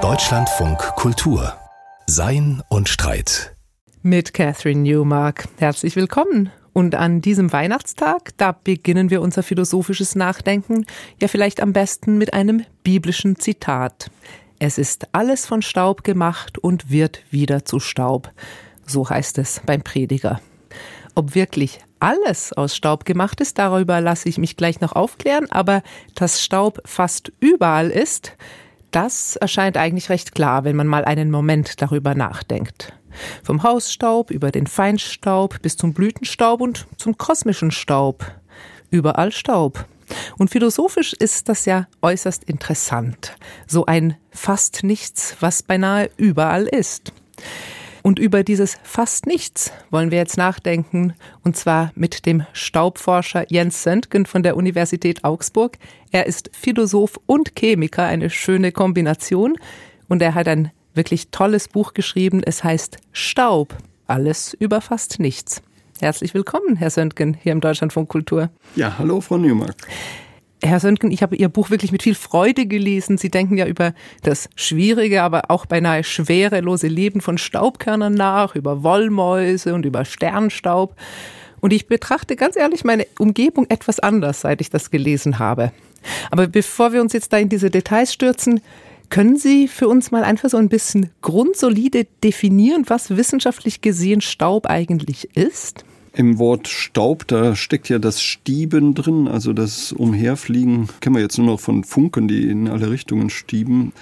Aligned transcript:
Deutschlandfunk 0.00 0.78
Kultur 0.96 1.52
Sein 2.06 2.62
und 2.70 2.88
Streit 2.88 3.54
mit 4.00 4.32
Catherine 4.32 4.80
Newmark. 4.80 5.46
Herzlich 5.58 5.94
willkommen. 5.94 6.50
Und 6.72 6.94
an 6.94 7.20
diesem 7.20 7.52
Weihnachtstag, 7.52 8.30
da 8.38 8.52
beginnen 8.52 9.10
wir 9.10 9.20
unser 9.20 9.42
philosophisches 9.42 10.14
Nachdenken 10.14 10.86
ja 11.20 11.28
vielleicht 11.28 11.60
am 11.60 11.74
besten 11.74 12.16
mit 12.16 12.32
einem 12.32 12.64
biblischen 12.82 13.36
Zitat. 13.36 14.10
Es 14.58 14.78
ist 14.78 15.08
alles 15.12 15.44
von 15.44 15.60
Staub 15.60 16.02
gemacht 16.02 16.56
und 16.56 16.90
wird 16.90 17.20
wieder 17.30 17.66
zu 17.66 17.78
Staub. 17.78 18.30
So 18.86 19.10
heißt 19.10 19.36
es 19.36 19.60
beim 19.66 19.82
Prediger. 19.82 20.40
Ob 21.14 21.34
wirklich 21.34 21.80
alles 22.02 22.52
aus 22.52 22.76
Staub 22.76 23.04
gemacht 23.04 23.40
ist, 23.40 23.58
darüber 23.58 24.00
lasse 24.00 24.28
ich 24.28 24.36
mich 24.36 24.56
gleich 24.56 24.80
noch 24.80 24.92
aufklären, 24.92 25.50
aber 25.50 25.82
dass 26.14 26.42
Staub 26.42 26.80
fast 26.84 27.32
überall 27.38 27.90
ist, 27.90 28.36
das 28.90 29.36
erscheint 29.36 29.76
eigentlich 29.76 30.10
recht 30.10 30.34
klar, 30.34 30.64
wenn 30.64 30.76
man 30.76 30.86
mal 30.88 31.04
einen 31.04 31.30
Moment 31.30 31.80
darüber 31.80 32.14
nachdenkt. 32.14 32.92
Vom 33.42 33.62
Hausstaub 33.62 34.30
über 34.30 34.50
den 34.50 34.66
Feinstaub 34.66 35.62
bis 35.62 35.76
zum 35.76 35.94
Blütenstaub 35.94 36.60
und 36.60 36.86
zum 36.96 37.16
kosmischen 37.16 37.70
Staub. 37.70 38.26
Überall 38.90 39.32
Staub. 39.32 39.86
Und 40.36 40.50
philosophisch 40.50 41.12
ist 41.12 41.48
das 41.48 41.64
ja 41.66 41.86
äußerst 42.02 42.44
interessant. 42.44 43.36
So 43.66 43.86
ein 43.86 44.16
fast 44.30 44.82
nichts, 44.82 45.36
was 45.40 45.62
beinahe 45.62 46.10
überall 46.16 46.64
ist. 46.64 47.12
Und 48.02 48.18
über 48.18 48.42
dieses 48.42 48.78
fast 48.82 49.26
nichts 49.26 49.72
wollen 49.90 50.10
wir 50.10 50.18
jetzt 50.18 50.36
nachdenken, 50.36 51.14
und 51.44 51.56
zwar 51.56 51.92
mit 51.94 52.26
dem 52.26 52.44
Staubforscher 52.52 53.46
Jens 53.48 53.84
Söntgen 53.84 54.26
von 54.26 54.42
der 54.42 54.56
Universität 54.56 55.24
Augsburg. 55.24 55.78
Er 56.10 56.26
ist 56.26 56.50
Philosoph 56.52 57.20
und 57.26 57.54
Chemiker, 57.56 58.04
eine 58.04 58.28
schöne 58.28 58.72
Kombination, 58.72 59.56
und 60.08 60.20
er 60.20 60.34
hat 60.34 60.48
ein 60.48 60.72
wirklich 60.94 61.28
tolles 61.30 61.68
Buch 61.68 61.94
geschrieben. 61.94 62.42
Es 62.44 62.64
heißt 62.64 62.98
Staub, 63.12 63.76
alles 64.06 64.52
über 64.54 64.80
fast 64.80 65.20
nichts. 65.20 65.62
Herzlich 66.00 66.34
willkommen, 66.34 66.76
Herr 66.76 66.90
Söntgen, 66.90 67.34
hier 67.40 67.52
im 67.52 67.60
Deutschlandfunk 67.60 68.08
Kultur. 68.08 68.50
Ja, 68.74 68.98
hallo, 68.98 69.20
Frau 69.20 69.38
Newmark. 69.38 69.76
Herr 70.64 70.78
Söntgen, 70.78 71.10
ich 71.10 71.22
habe 71.22 71.34
Ihr 71.34 71.48
Buch 71.48 71.70
wirklich 71.70 71.90
mit 71.90 72.04
viel 72.04 72.14
Freude 72.14 72.66
gelesen. 72.66 73.18
Sie 73.18 73.30
denken 73.30 73.58
ja 73.58 73.66
über 73.66 73.94
das 74.22 74.48
schwierige, 74.54 75.22
aber 75.22 75.50
auch 75.50 75.66
beinahe 75.66 76.04
schwerelose 76.04 76.86
Leben 76.86 77.20
von 77.20 77.36
Staubkörnern 77.36 78.14
nach, 78.14 78.54
über 78.54 78.84
Wollmäuse 78.84 79.74
und 79.74 79.84
über 79.84 80.04
Sternstaub. 80.04 80.94
Und 81.60 81.72
ich 81.72 81.88
betrachte 81.88 82.36
ganz 82.36 82.56
ehrlich 82.56 82.84
meine 82.84 83.06
Umgebung 83.18 83.66
etwas 83.70 83.98
anders, 83.98 84.42
seit 84.42 84.60
ich 84.60 84.70
das 84.70 84.90
gelesen 84.90 85.40
habe. 85.40 85.72
Aber 86.30 86.46
bevor 86.46 86.92
wir 86.92 87.00
uns 87.00 87.12
jetzt 87.12 87.32
da 87.32 87.38
in 87.38 87.48
diese 87.48 87.70
Details 87.70 88.12
stürzen, 88.12 88.60
können 89.10 89.36
Sie 89.36 89.68
für 89.68 89.88
uns 89.88 90.10
mal 90.10 90.24
einfach 90.24 90.48
so 90.48 90.56
ein 90.56 90.68
bisschen 90.68 91.10
grundsolide 91.22 92.06
definieren, 92.24 92.84
was 92.86 93.16
wissenschaftlich 93.16 93.80
gesehen 93.80 94.20
Staub 94.20 94.66
eigentlich 94.66 95.36
ist? 95.36 95.84
Im 96.14 96.38
Wort 96.38 96.68
Staub, 96.68 97.26
da 97.26 97.56
steckt 97.56 97.88
ja 97.88 97.98
das 97.98 98.22
Stieben 98.22 98.94
drin, 98.94 99.28
also 99.28 99.54
das 99.54 99.92
Umherfliegen, 99.92 100.88
kennen 101.00 101.16
wir 101.16 101.22
jetzt 101.22 101.38
nur 101.38 101.46
noch 101.46 101.60
von 101.60 101.84
Funken, 101.84 102.28
die 102.28 102.48
in 102.50 102.68
alle 102.68 102.90
Richtungen 102.90 103.30
stieben. 103.30 103.92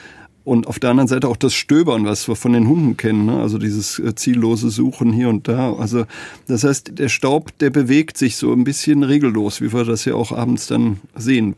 Und 0.43 0.67
auf 0.67 0.81
der 0.81 0.91
anderen 0.91 1.07
Seite 1.07 1.29
auch 1.29 1.37
das 1.37 1.55
Stöbern, 1.55 2.07
was 2.07 2.27
wir 2.27 2.35
von 2.35 2.53
den 2.53 2.67
Hunden 2.67 2.97
kennen, 2.97 3.27
ne? 3.27 3.41
also 3.41 3.59
dieses 3.59 4.01
äh, 4.01 4.15
ziellose 4.15 4.71
Suchen 4.71 5.13
hier 5.13 5.29
und 5.29 5.47
da. 5.47 5.75
Also 5.75 6.07
das 6.49 6.65
heißt, 6.65 6.99
der 6.99 7.09
Staub, 7.09 7.57
der 7.59 7.71
bewegt 7.71 8.19
sich 8.19 8.37
so 8.37 8.53
ein 8.53 8.65
bisschen 8.65 9.05
regellos, 9.05 9.61
wie 9.61 9.73
wir 9.73 9.85
das 9.85 10.05
ja 10.07 10.15
auch 10.15 10.33
abends 10.33 10.67
dann 10.67 10.99
sehen 11.15 11.55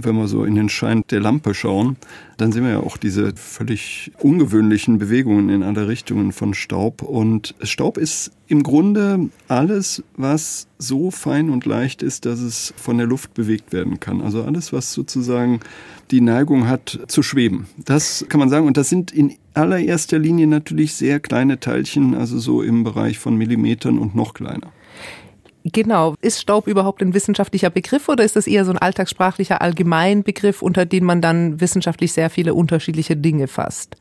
wenn 0.00 0.16
wir 0.16 0.28
so 0.28 0.44
in 0.44 0.54
den 0.54 0.68
Schein 0.68 1.04
der 1.10 1.20
Lampe 1.20 1.54
schauen, 1.54 1.96
dann 2.36 2.52
sehen 2.52 2.64
wir 2.64 2.72
ja 2.72 2.80
auch 2.80 2.96
diese 2.96 3.32
völlig 3.36 4.10
ungewöhnlichen 4.20 4.98
Bewegungen 4.98 5.48
in 5.50 5.62
alle 5.62 5.88
Richtungen 5.88 6.32
von 6.32 6.54
Staub. 6.54 7.02
Und 7.02 7.54
Staub 7.62 7.96
ist 7.96 8.32
im 8.48 8.62
Grunde 8.62 9.30
alles, 9.48 10.02
was 10.16 10.66
so 10.78 11.10
fein 11.10 11.50
und 11.50 11.64
leicht 11.64 12.02
ist, 12.02 12.26
dass 12.26 12.40
es 12.40 12.74
von 12.76 12.98
der 12.98 13.06
Luft 13.06 13.34
bewegt 13.34 13.72
werden 13.72 14.00
kann. 14.00 14.20
Also 14.20 14.42
alles, 14.42 14.72
was 14.72 14.92
sozusagen 14.92 15.60
die 16.10 16.20
Neigung 16.20 16.68
hat 16.68 16.98
zu 17.06 17.22
schweben. 17.22 17.66
Das 17.84 18.26
kann 18.28 18.40
man 18.40 18.50
sagen. 18.50 18.66
Und 18.66 18.76
das 18.76 18.88
sind 18.88 19.10
in 19.12 19.34
allererster 19.54 20.18
Linie 20.18 20.46
natürlich 20.46 20.94
sehr 20.94 21.20
kleine 21.20 21.60
Teilchen, 21.60 22.14
also 22.14 22.38
so 22.38 22.62
im 22.62 22.84
Bereich 22.84 23.18
von 23.18 23.36
Millimetern 23.36 23.98
und 23.98 24.14
noch 24.14 24.34
kleiner. 24.34 24.72
Genau. 25.64 26.14
Ist 26.20 26.40
Staub 26.40 26.66
überhaupt 26.66 27.00
ein 27.02 27.14
wissenschaftlicher 27.14 27.70
Begriff 27.70 28.08
oder 28.08 28.22
ist 28.22 28.36
das 28.36 28.46
eher 28.46 28.66
so 28.66 28.72
ein 28.72 28.78
alltagssprachlicher 28.78 29.62
Allgemeinbegriff, 29.62 30.60
unter 30.60 30.84
den 30.84 31.04
man 31.04 31.22
dann 31.22 31.60
wissenschaftlich 31.60 32.12
sehr 32.12 32.28
viele 32.28 32.52
unterschiedliche 32.52 33.16
Dinge 33.16 33.48
fasst? 33.48 33.96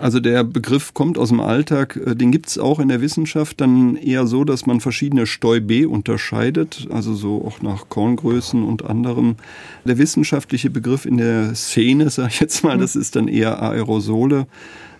Also 0.00 0.18
der 0.18 0.44
Begriff 0.44 0.94
kommt 0.94 1.18
aus 1.18 1.28
dem 1.28 1.40
Alltag, 1.40 1.96
äh, 1.96 2.14
den 2.14 2.32
gibt 2.32 2.48
es 2.48 2.58
auch 2.58 2.80
in 2.80 2.88
der 2.88 3.02
Wissenschaft 3.02 3.60
dann 3.60 3.96
eher 3.96 4.26
so, 4.26 4.44
dass 4.44 4.64
man 4.64 4.80
verschiedene 4.80 5.26
Stäube 5.26 5.88
unterscheidet, 5.88 6.88
also 6.90 7.14
so 7.14 7.44
auch 7.46 7.60
nach 7.60 7.88
Korngrößen 7.90 8.62
und 8.62 8.84
anderem. 8.84 9.36
Der 9.84 9.98
wissenschaftliche 9.98 10.70
Begriff 10.70 11.04
in 11.04 11.18
der 11.18 11.54
Szene, 11.54 12.08
sage 12.10 12.30
ich 12.32 12.40
jetzt 12.40 12.64
mal, 12.64 12.78
das 12.78 12.96
ist 12.96 13.16
dann 13.16 13.28
eher 13.28 13.62
Aerosole. 13.62 14.46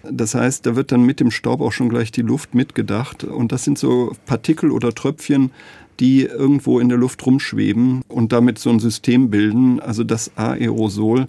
Das 0.02 0.34
heißt, 0.34 0.64
da 0.64 0.76
wird 0.76 0.92
dann 0.92 1.02
mit 1.02 1.20
dem 1.20 1.30
Staub 1.30 1.60
auch 1.60 1.72
schon 1.72 1.90
gleich 1.90 2.10
die 2.10 2.22
Luft 2.22 2.54
mitgedacht. 2.54 3.24
Und 3.24 3.52
das 3.52 3.64
sind 3.64 3.78
so 3.78 4.12
Partikel 4.24 4.70
oder 4.70 4.94
Tröpfchen, 4.94 5.50
die 6.00 6.22
irgendwo 6.22 6.80
in 6.80 6.88
der 6.88 6.98
Luft 6.98 7.24
rumschweben 7.24 8.02
und 8.08 8.32
damit 8.32 8.58
so 8.58 8.70
ein 8.70 8.80
System 8.80 9.30
bilden, 9.30 9.80
also 9.80 10.02
das 10.02 10.36
Aerosol. 10.36 11.28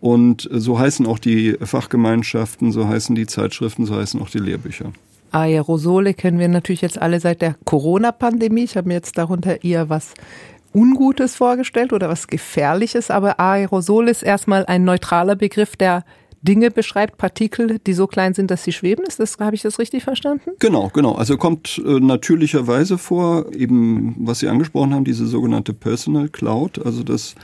Und 0.00 0.48
so 0.52 0.78
heißen 0.78 1.06
auch 1.06 1.18
die 1.18 1.56
Fachgemeinschaften, 1.60 2.72
so 2.72 2.88
heißen 2.88 3.14
die 3.14 3.26
Zeitschriften, 3.26 3.86
so 3.86 3.94
heißen 3.94 4.20
auch 4.20 4.30
die 4.30 4.38
Lehrbücher. 4.38 4.92
Aerosole 5.30 6.14
kennen 6.14 6.38
wir 6.38 6.48
natürlich 6.48 6.80
jetzt 6.80 7.00
alle 7.00 7.20
seit 7.20 7.40
der 7.40 7.54
Corona-Pandemie. 7.64 8.64
Ich 8.64 8.76
habe 8.76 8.88
mir 8.88 8.94
jetzt 8.94 9.16
darunter 9.16 9.62
eher 9.62 9.88
was 9.88 10.14
Ungutes 10.74 11.36
vorgestellt 11.36 11.92
oder 11.92 12.08
was 12.08 12.26
Gefährliches, 12.26 13.10
aber 13.10 13.38
Aerosol 13.38 14.08
ist 14.08 14.22
erstmal 14.22 14.66
ein 14.66 14.84
neutraler 14.84 15.36
Begriff, 15.36 15.76
der 15.76 16.04
Dinge 16.42 16.70
beschreibt, 16.70 17.18
Partikel, 17.18 17.78
die 17.86 17.92
so 17.92 18.06
klein 18.06 18.32
sind, 18.32 18.50
dass 18.50 18.64
sie 18.64 18.72
schweben. 18.72 19.04
Ist 19.06 19.20
das, 19.20 19.36
habe 19.38 19.54
ich 19.54 19.62
das 19.62 19.78
richtig 19.78 20.04
verstanden? 20.04 20.52
Genau, 20.58 20.90
genau. 20.92 21.12
Also 21.12 21.36
kommt 21.36 21.80
äh, 21.84 22.00
natürlicherweise 22.00 22.96
vor, 22.96 23.52
eben 23.54 24.16
was 24.18 24.38
Sie 24.38 24.48
angesprochen 24.48 24.94
haben, 24.94 25.04
diese 25.04 25.26
sogenannte 25.26 25.74
Personal 25.74 26.28
Cloud. 26.28 26.84
Also 26.84 27.02
das 27.02 27.34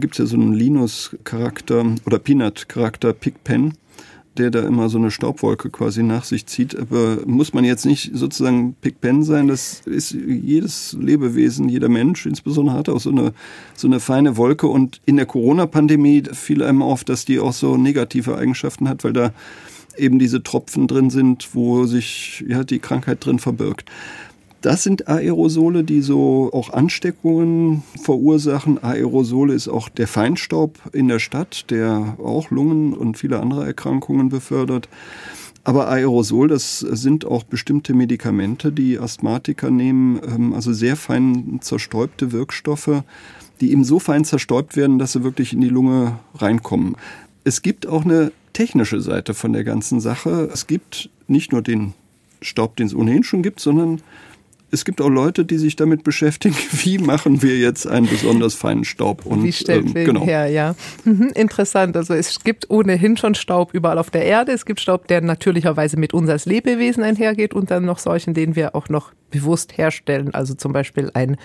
gibt 0.00 0.14
es 0.14 0.18
ja 0.18 0.26
so 0.26 0.36
einen 0.36 0.54
Linus-Charakter 0.54 1.84
oder 2.06 2.18
Peanut-Charakter, 2.18 3.12
PicPen 3.12 3.74
der 4.36 4.50
da 4.50 4.60
immer 4.60 4.88
so 4.88 4.98
eine 4.98 5.10
Staubwolke 5.10 5.70
quasi 5.70 6.02
nach 6.02 6.24
sich 6.24 6.46
zieht. 6.46 6.76
Aber 6.76 7.18
muss 7.26 7.52
man 7.52 7.64
jetzt 7.64 7.84
nicht 7.84 8.10
sozusagen 8.14 8.74
Big 8.80 9.00
Ben 9.00 9.22
sein? 9.22 9.48
Das 9.48 9.82
ist 9.86 10.12
jedes 10.12 10.96
Lebewesen, 10.98 11.68
jeder 11.68 11.88
Mensch 11.88 12.26
insbesondere 12.26 12.76
hat 12.76 12.88
auch 12.88 13.00
so 13.00 13.10
eine, 13.10 13.32
so 13.74 13.88
eine 13.88 14.00
feine 14.00 14.36
Wolke. 14.36 14.66
Und 14.68 15.00
in 15.04 15.16
der 15.16 15.26
Corona-Pandemie 15.26 16.22
fiel 16.32 16.62
einem 16.62 16.82
auf, 16.82 17.04
dass 17.04 17.24
die 17.24 17.40
auch 17.40 17.52
so 17.52 17.76
negative 17.76 18.36
Eigenschaften 18.36 18.88
hat, 18.88 19.04
weil 19.04 19.12
da 19.12 19.32
eben 19.96 20.18
diese 20.18 20.42
Tropfen 20.42 20.86
drin 20.86 21.10
sind, 21.10 21.48
wo 21.54 21.84
sich 21.84 22.44
ja, 22.48 22.64
die 22.64 22.78
Krankheit 22.78 23.24
drin 23.24 23.38
verbirgt. 23.38 23.90
Das 24.60 24.82
sind 24.82 25.08
Aerosole, 25.08 25.84
die 25.84 26.02
so 26.02 26.50
auch 26.52 26.70
Ansteckungen 26.70 27.82
verursachen. 28.02 28.82
Aerosole 28.82 29.54
ist 29.54 29.68
auch 29.68 29.88
der 29.88 30.06
Feinstaub 30.06 30.78
in 30.92 31.08
der 31.08 31.18
Stadt, 31.18 31.70
der 31.70 32.16
auch 32.22 32.50
Lungen 32.50 32.92
und 32.92 33.16
viele 33.16 33.40
andere 33.40 33.64
Erkrankungen 33.64 34.28
befördert. 34.28 34.88
Aber 35.64 35.88
Aerosol, 35.88 36.48
das 36.48 36.80
sind 36.80 37.24
auch 37.24 37.42
bestimmte 37.42 37.94
Medikamente, 37.94 38.72
die 38.72 38.98
Asthmatiker 38.98 39.70
nehmen, 39.70 40.20
ähm, 40.26 40.52
also 40.54 40.72
sehr 40.72 40.96
fein 40.96 41.58
zerstäubte 41.60 42.32
Wirkstoffe, 42.32 43.02
die 43.60 43.72
eben 43.72 43.84
so 43.84 43.98
fein 43.98 44.24
zerstäubt 44.24 44.76
werden, 44.76 44.98
dass 44.98 45.12
sie 45.12 45.22
wirklich 45.22 45.52
in 45.52 45.60
die 45.60 45.68
Lunge 45.68 46.18
reinkommen. 46.34 46.96
Es 47.44 47.62
gibt 47.62 47.86
auch 47.86 48.04
eine 48.04 48.32
technische 48.52 49.00
Seite 49.00 49.34
von 49.34 49.52
der 49.52 49.64
ganzen 49.64 50.00
Sache. 50.00 50.48
Es 50.52 50.66
gibt 50.66 51.10
nicht 51.28 51.52
nur 51.52 51.62
den 51.62 51.94
Staub, 52.42 52.76
den 52.76 52.86
es 52.86 52.94
ohnehin 52.94 53.22
schon 53.22 53.42
gibt, 53.42 53.60
sondern 53.60 54.00
es 54.70 54.84
gibt 54.84 55.00
auch 55.00 55.08
Leute, 55.08 55.44
die 55.44 55.58
sich 55.58 55.76
damit 55.76 56.04
beschäftigen, 56.04 56.56
wie 56.72 56.98
machen 56.98 57.42
wir 57.42 57.58
jetzt 57.58 57.86
einen 57.86 58.06
besonders 58.06 58.54
feinen 58.54 58.84
Staub. 58.84 59.26
Und, 59.26 59.42
wie 59.42 59.52
stellt 59.52 59.86
ähm, 59.86 59.94
genau. 59.94 60.24
her, 60.24 60.46
ja. 60.46 60.74
Mhm, 61.04 61.30
interessant. 61.34 61.96
Also 61.96 62.14
es 62.14 62.42
gibt 62.42 62.70
ohnehin 62.70 63.16
schon 63.16 63.34
Staub 63.34 63.74
überall 63.74 63.98
auf 63.98 64.10
der 64.10 64.24
Erde. 64.24 64.52
Es 64.52 64.64
gibt 64.64 64.80
Staub, 64.80 65.08
der 65.08 65.20
natürlicherweise 65.20 65.96
mit 65.96 66.14
uns 66.14 66.28
als 66.28 66.46
Lebewesen 66.46 67.02
einhergeht 67.02 67.54
und 67.54 67.70
dann 67.70 67.84
noch 67.84 67.98
solchen, 67.98 68.34
den 68.34 68.56
wir 68.56 68.74
auch 68.74 68.88
noch 68.88 69.12
bewusst 69.30 69.76
herstellen. 69.78 70.34
Also 70.34 70.54
zum 70.54 70.72
Beispiel 70.72 71.10
ein 71.14 71.36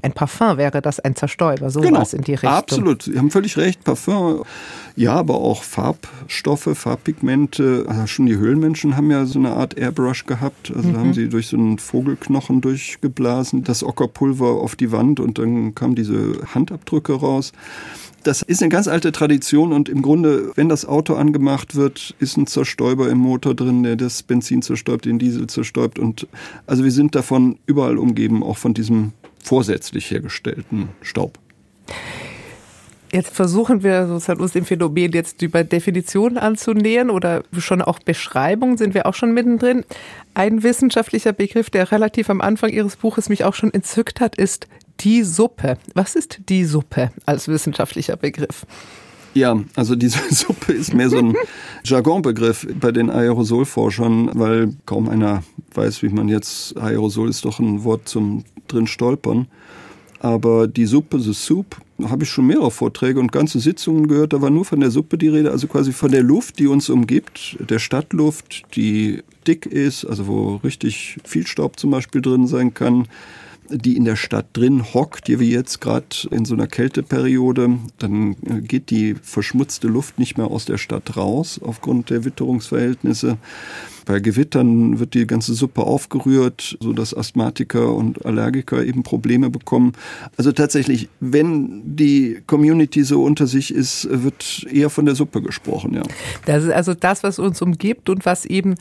ein 0.00 0.12
Parfum 0.12 0.56
wäre 0.56 0.80
das 0.80 1.00
ein 1.00 1.14
Zerstäuber, 1.14 1.70
sowas 1.70 2.10
genau, 2.10 2.18
in 2.18 2.22
die 2.22 2.32
Richtung. 2.32 2.50
Absolut, 2.50 3.02
Sie 3.02 3.18
haben 3.18 3.30
völlig 3.30 3.56
recht. 3.56 3.84
Parfum, 3.84 4.44
ja, 4.96 5.14
aber 5.14 5.34
auch 5.34 5.62
Farbstoffe, 5.62 6.70
Farbpigmente. 6.74 7.84
Also 7.86 8.06
schon 8.06 8.26
die 8.26 8.36
Höhlenmenschen 8.36 8.96
haben 8.96 9.10
ja 9.10 9.26
so 9.26 9.38
eine 9.38 9.52
Art 9.52 9.76
Airbrush 9.76 10.24
gehabt. 10.26 10.72
Also 10.74 10.88
mhm. 10.88 10.96
haben 10.96 11.14
sie 11.14 11.28
durch 11.28 11.48
so 11.48 11.56
einen 11.56 11.78
Vogelknochen 11.78 12.60
durchgeblasen, 12.60 13.64
das 13.64 13.84
Ockerpulver 13.84 14.46
auf 14.46 14.76
die 14.76 14.92
Wand 14.92 15.20
und 15.20 15.38
dann 15.38 15.74
kamen 15.74 15.94
diese 15.94 16.38
Handabdrücke 16.54 17.12
raus. 17.12 17.52
Das 18.22 18.40
ist 18.40 18.62
eine 18.62 18.68
ganz 18.68 18.86
alte 18.86 19.10
Tradition 19.10 19.72
und 19.72 19.88
im 19.88 20.00
Grunde, 20.00 20.52
wenn 20.54 20.68
das 20.68 20.86
Auto 20.86 21.14
angemacht 21.14 21.74
wird, 21.74 22.14
ist 22.20 22.36
ein 22.36 22.46
Zerstäuber 22.46 23.10
im 23.10 23.18
Motor 23.18 23.54
drin, 23.54 23.82
der 23.82 23.96
das 23.96 24.22
Benzin 24.22 24.62
zerstäubt, 24.62 25.06
den 25.06 25.18
Diesel 25.18 25.48
zerstäubt 25.48 25.98
und 25.98 26.28
also 26.66 26.84
wir 26.84 26.92
sind 26.92 27.11
davon 27.14 27.58
überall 27.66 27.98
umgeben, 27.98 28.42
auch 28.42 28.56
von 28.56 28.74
diesem 28.74 29.12
vorsätzlich 29.42 30.10
hergestellten 30.10 30.88
Staub. 31.00 31.38
Jetzt 33.12 33.34
versuchen 33.34 33.82
wir 33.82 34.06
sozusagen 34.06 34.40
uns 34.40 34.52
dem 34.52 34.64
Phänomen 34.64 35.12
jetzt 35.12 35.42
über 35.42 35.64
Definitionen 35.64 36.38
anzunähern 36.38 37.10
oder 37.10 37.42
schon 37.58 37.82
auch 37.82 37.98
Beschreibungen 37.98 38.78
sind 38.78 38.94
wir 38.94 39.04
auch 39.04 39.12
schon 39.12 39.34
mittendrin. 39.34 39.84
Ein 40.32 40.62
wissenschaftlicher 40.62 41.34
Begriff, 41.34 41.68
der 41.68 41.92
relativ 41.92 42.30
am 42.30 42.40
Anfang 42.40 42.70
Ihres 42.70 42.96
Buches 42.96 43.28
mich 43.28 43.44
auch 43.44 43.54
schon 43.54 43.74
entzückt 43.74 44.22
hat, 44.22 44.36
ist 44.36 44.66
die 45.00 45.24
Suppe. 45.24 45.76
Was 45.92 46.16
ist 46.16 46.40
die 46.48 46.64
Suppe 46.64 47.10
als 47.26 47.48
wissenschaftlicher 47.48 48.16
Begriff? 48.16 48.64
Ja, 49.34 49.60
also 49.76 49.94
diese 49.94 50.18
Suppe 50.30 50.72
ist 50.72 50.94
mehr 50.94 51.10
so 51.10 51.18
ein 51.18 51.34
Jargonbegriff 51.84 52.66
bei 52.80 52.92
den 52.92 53.10
Aerosolforschern, 53.10 54.30
weil 54.32 54.74
kaum 54.86 55.10
einer 55.10 55.42
weiß, 55.76 56.02
wie 56.02 56.08
man 56.08 56.28
jetzt 56.28 56.76
Aerosol 56.76 57.28
ist 57.28 57.44
doch 57.44 57.58
ein 57.58 57.84
Wort 57.84 58.08
zum 58.08 58.44
drin 58.68 58.86
stolpern. 58.86 59.46
Aber 60.20 60.68
die 60.68 60.86
Suppe, 60.86 61.18
the 61.18 61.32
Soup, 61.32 61.76
habe 62.04 62.22
ich 62.22 62.30
schon 62.30 62.46
mehrere 62.46 62.70
Vorträge 62.70 63.18
und 63.18 63.32
ganze 63.32 63.58
Sitzungen 63.58 64.06
gehört. 64.06 64.32
Da 64.32 64.40
war 64.40 64.50
nur 64.50 64.64
von 64.64 64.78
der 64.78 64.90
Suppe 64.90 65.18
die 65.18 65.28
Rede, 65.28 65.50
also 65.50 65.66
quasi 65.66 65.92
von 65.92 66.12
der 66.12 66.22
Luft, 66.22 66.58
die 66.60 66.68
uns 66.68 66.88
umgibt, 66.88 67.56
der 67.58 67.80
Stadtluft, 67.80 68.62
die 68.76 69.22
dick 69.46 69.66
ist, 69.66 70.04
also 70.04 70.28
wo 70.28 70.56
richtig 70.56 71.18
viel 71.24 71.46
Staub 71.46 71.78
zum 71.78 71.90
Beispiel 71.90 72.22
drin 72.22 72.46
sein 72.46 72.72
kann 72.72 73.08
die 73.72 73.96
in 73.96 74.04
der 74.04 74.16
Stadt 74.16 74.46
drin 74.52 74.94
hockt, 74.94 75.28
die 75.28 75.40
wie 75.40 75.50
jetzt 75.50 75.80
gerade 75.80 76.06
in 76.30 76.44
so 76.44 76.54
einer 76.54 76.66
Kälteperiode, 76.66 77.78
dann 77.98 78.36
äh, 78.46 78.60
geht 78.60 78.90
die 78.90 79.14
verschmutzte 79.14 79.88
Luft 79.88 80.18
nicht 80.18 80.38
mehr 80.38 80.48
aus 80.48 80.64
der 80.64 80.78
Stadt 80.78 81.16
raus 81.16 81.60
aufgrund 81.62 82.10
der 82.10 82.24
Witterungsverhältnisse. 82.24 83.38
Bei 84.04 84.18
Gewittern 84.18 84.98
wird 84.98 85.14
die 85.14 85.26
ganze 85.26 85.54
Suppe 85.54 85.82
aufgerührt, 85.82 86.76
so 86.80 86.92
dass 86.92 87.16
Asthmatiker 87.16 87.94
und 87.94 88.26
Allergiker 88.26 88.84
eben 88.84 89.04
Probleme 89.04 89.48
bekommen. 89.48 89.92
Also 90.36 90.50
tatsächlich, 90.52 91.08
wenn 91.20 91.82
die 91.96 92.42
Community 92.46 93.04
so 93.04 93.22
unter 93.22 93.46
sich 93.46 93.72
ist, 93.72 94.08
wird 94.10 94.66
eher 94.70 94.90
von 94.90 95.06
der 95.06 95.14
Suppe 95.14 95.40
gesprochen, 95.40 95.94
ja. 95.94 96.02
Das 96.46 96.64
ist 96.64 96.70
also 96.70 96.94
das, 96.94 97.22
was 97.22 97.38
uns 97.38 97.62
umgibt 97.62 98.08
und 98.08 98.26
was 98.26 98.44
eben 98.44 98.74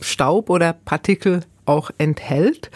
Staub 0.00 0.50
oder 0.50 0.74
Partikel 0.74 1.40
auch 1.64 1.90
enthält. 1.98 2.70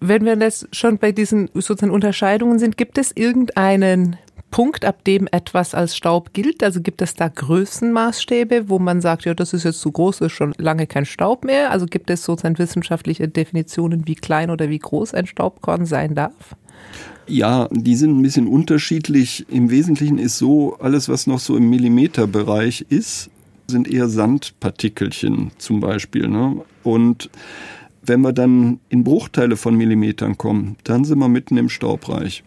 Wenn 0.00 0.24
wir 0.24 0.36
jetzt 0.36 0.68
schon 0.74 0.98
bei 0.98 1.12
diesen 1.12 1.48
sozusagen 1.54 1.92
Unterscheidungen 1.92 2.58
sind, 2.58 2.76
gibt 2.76 2.98
es 2.98 3.12
irgendeinen 3.14 4.16
Punkt, 4.54 4.84
ab 4.84 5.02
dem 5.02 5.26
etwas 5.32 5.74
als 5.74 5.96
Staub 5.96 6.32
gilt? 6.32 6.62
Also 6.62 6.80
gibt 6.80 7.02
es 7.02 7.14
da 7.14 7.26
Größenmaßstäbe, 7.26 8.68
wo 8.68 8.78
man 8.78 9.00
sagt, 9.00 9.24
ja, 9.24 9.34
das 9.34 9.52
ist 9.52 9.64
jetzt 9.64 9.80
zu 9.80 9.90
groß, 9.90 10.20
ist 10.20 10.32
schon 10.32 10.54
lange 10.58 10.86
kein 10.86 11.06
Staub 11.06 11.44
mehr? 11.44 11.72
Also 11.72 11.86
gibt 11.86 12.08
es 12.08 12.24
sozusagen 12.24 12.56
wissenschaftliche 12.58 13.26
Definitionen, 13.26 14.06
wie 14.06 14.14
klein 14.14 14.50
oder 14.50 14.68
wie 14.68 14.78
groß 14.78 15.14
ein 15.14 15.26
Staubkorn 15.26 15.86
sein 15.86 16.14
darf? 16.14 16.54
Ja, 17.26 17.68
die 17.72 17.96
sind 17.96 18.16
ein 18.16 18.22
bisschen 18.22 18.46
unterschiedlich. 18.46 19.44
Im 19.48 19.70
Wesentlichen 19.70 20.18
ist 20.18 20.38
so, 20.38 20.76
alles, 20.78 21.08
was 21.08 21.26
noch 21.26 21.40
so 21.40 21.56
im 21.56 21.68
Millimeterbereich 21.68 22.86
ist, 22.90 23.30
sind 23.66 23.90
eher 23.90 24.08
Sandpartikelchen 24.08 25.50
zum 25.58 25.80
Beispiel. 25.80 26.28
Ne? 26.28 26.62
Und 26.84 27.28
wenn 28.06 28.20
wir 28.20 28.32
dann 28.32 28.80
in 28.88 29.04
Bruchteile 29.04 29.56
von 29.56 29.76
Millimetern 29.76 30.38
kommen, 30.38 30.76
dann 30.84 31.04
sind 31.04 31.18
wir 31.18 31.28
mitten 31.28 31.56
im 31.56 31.68
Staubreich. 31.68 32.44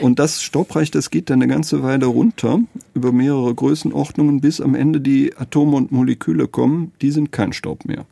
Und 0.00 0.18
das 0.18 0.42
Staubreich, 0.42 0.90
das 0.90 1.10
geht 1.10 1.30
dann 1.30 1.42
eine 1.42 1.52
ganze 1.52 1.82
Weile 1.82 2.06
runter 2.06 2.60
über 2.94 3.12
mehrere 3.12 3.54
Größenordnungen, 3.54 4.40
bis 4.40 4.60
am 4.60 4.74
Ende 4.74 5.00
die 5.00 5.36
Atome 5.36 5.76
und 5.76 5.92
Moleküle 5.92 6.48
kommen. 6.48 6.92
Die 7.02 7.10
sind 7.10 7.32
kein 7.32 7.52
Staub 7.52 7.84
mehr. 7.84 8.04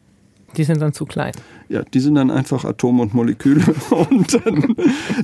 Die 0.56 0.64
sind 0.64 0.80
dann 0.80 0.94
zu 0.94 1.04
klein. 1.04 1.32
Ja, 1.68 1.82
die 1.82 2.00
sind 2.00 2.14
dann 2.14 2.30
einfach 2.30 2.64
Atome 2.64 3.02
und 3.02 3.14
Moleküle 3.14 3.62
und 3.90 4.34
dann, 4.34 4.74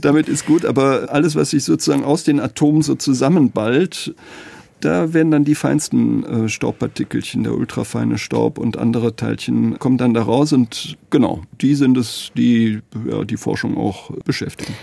damit 0.01 0.29
ist 0.29 0.47
gut. 0.47 0.65
Aber 0.67 1.09
alles, 1.11 1.35
was 1.35 1.51
sich 1.51 1.65
sozusagen 1.65 2.05
aus 2.05 2.25
den 2.25 2.41
Atomen 2.41 2.83
so 2.83 2.95
zusammenballt, 2.95 4.15
da 4.85 5.13
werden 5.13 5.31
dann 5.31 5.45
die 5.45 5.55
feinsten 5.55 6.25
äh, 6.25 6.49
Staubpartikelchen, 6.49 7.45
der 7.45 7.55
ultrafeine 7.55 8.19
Staub 8.19 8.59
und 8.59 8.77
andere 8.77 9.17
Teilchen 9.17 9.79
kommen 9.79 9.99
dann 9.99 10.15
da 10.15 10.23
raus 10.23 10.53
und 10.53 10.97
genau, 11.11 11.43
die 11.61 11.75
sind 11.75 11.97
es, 11.97 12.31
die 12.37 12.81
ja, 13.09 13.25
die 13.25 13.37
Forschung 13.37 13.77
auch 13.77 14.11
beschäftigen. 14.25 14.75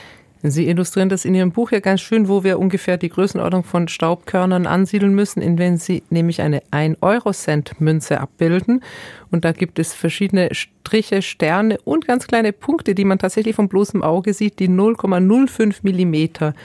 Sie 0.44 0.68
illustrieren 0.68 1.10
das 1.10 1.24
in 1.24 1.36
Ihrem 1.36 1.52
Buch 1.52 1.72
ja 1.72 1.80
ganz 1.80 2.02
schön, 2.02 2.28
wo 2.28 2.44
wir 2.44 2.58
ungefähr 2.58 2.98
die 2.98 3.10
Größenordnung 3.10 3.64
von 3.64 3.88
Staubkörnern 3.88 4.66
ansiedeln 4.66 5.14
müssen, 5.14 5.40
indem 5.40 5.78
Sie 5.78 6.02
nämlich 6.10 6.42
eine 6.42 6.64
1-Euro-Cent-Münze 6.72 8.20
abbilden. 8.20 8.82
Und 9.30 9.46
da 9.46 9.52
gibt 9.52 9.78
es 9.78 9.94
verschiedene 9.94 10.50
Striche, 10.54 11.22
Sterne 11.22 11.78
und 11.84 12.08
ganz 12.08 12.26
kleine 12.26 12.54
Punkte, 12.54 12.96
die 12.96 13.06
man 13.06 13.20
tatsächlich 13.20 13.56
vom 13.56 13.70
bloßem 13.70 14.02
Auge 14.02 14.34
sieht, 14.34 14.58
die 14.58 14.68
0,05 14.68 15.82
Millimeter 15.84 16.56